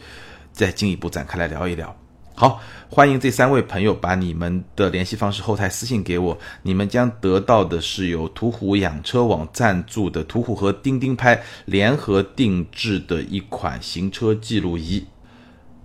[0.53, 1.97] 再进一步展开来聊一聊。
[2.35, 15.05] 好，欢迎这三位朋友把你们的联系方式后台私信给我，你们将得到的是由途虎养车网赞助的途虎和钉钉拍联合定制的一款行车记录仪。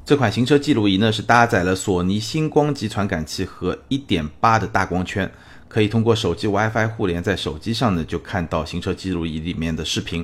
[0.05, 5.31] 这款行车记录仪呢，是搭载了索尼星光级传感器和1.8的大光圈。
[5.73, 10.23] 可以通过手机 WiFi 互联，在手机上呢就看到行车记录仪里面的视频，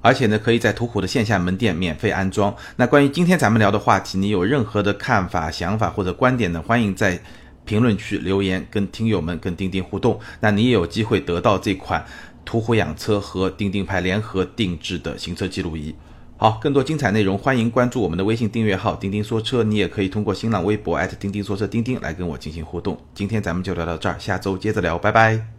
[0.00, 2.52] 而且呢可以在途虎的线下门店免费安装。
[2.74, 6.60] 那关于今天咱们聊的话题，你有任何的看法、想法或者观点呢？
[6.60, 7.22] 欢迎在
[7.64, 10.18] 评论区留言，跟听友们、跟钉钉互动。
[10.40, 12.04] 那你也有机会得到这款
[12.44, 15.94] 途虎养车和钉钉牌联合定制的行车记录仪。
[16.40, 19.64] 好，更多精彩内容，欢迎关注我们的微信订阅号“钉钉说车”。
[19.66, 22.96] 你也可以通过新浪微博钉钉说车钉钉来跟我进行互动。
[23.12, 25.57] 今天咱们就聊到这儿，下周接着聊，拜拜。